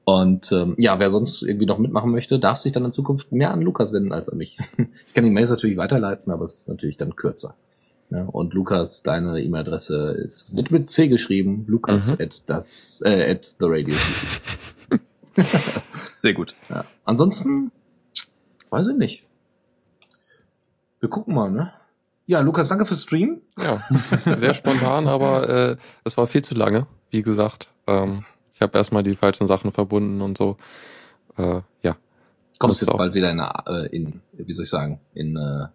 [0.08, 3.50] Und ähm, ja, wer sonst irgendwie noch mitmachen möchte, darf sich dann in Zukunft mehr
[3.50, 4.56] an Lukas wenden als an mich.
[5.06, 7.56] Ich kann die Mails natürlich weiterleiten, aber es ist natürlich dann kürzer.
[8.10, 12.16] Ja, und Lukas, deine E-Mail-Adresse ist wird mit C geschrieben, lukas Mhm.
[12.20, 13.96] at das äh, at the radio.
[16.14, 16.54] Sehr gut.
[16.70, 16.84] Ja.
[17.04, 17.72] Ansonsten
[18.70, 19.25] weiß ich nicht.
[21.00, 21.72] Wir gucken mal, ne?
[22.26, 23.40] Ja, Lukas, danke fürs Stream.
[23.56, 23.84] Ja,
[24.36, 27.70] sehr spontan, aber äh, es war viel zu lange, wie gesagt.
[27.86, 30.56] Ähm, ich habe erstmal die falschen Sachen verbunden und so.
[31.36, 31.96] Äh, ja,
[32.58, 32.98] Kommst jetzt auch.
[32.98, 35.66] bald wieder in, äh, in, wie soll ich sagen, in, äh,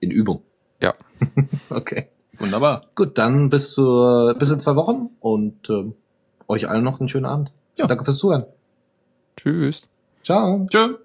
[0.00, 0.42] in Übung.
[0.80, 0.94] Ja.
[1.70, 2.08] okay.
[2.38, 2.86] Wunderbar.
[2.94, 5.94] Gut, dann bis zur, bis in zwei Wochen und ähm,
[6.48, 7.52] euch allen noch einen schönen Abend.
[7.76, 7.86] Ja.
[7.86, 8.44] Danke fürs Zuhören.
[9.36, 9.88] tschüss.
[10.22, 10.66] Ciao.
[10.70, 10.96] Tschö.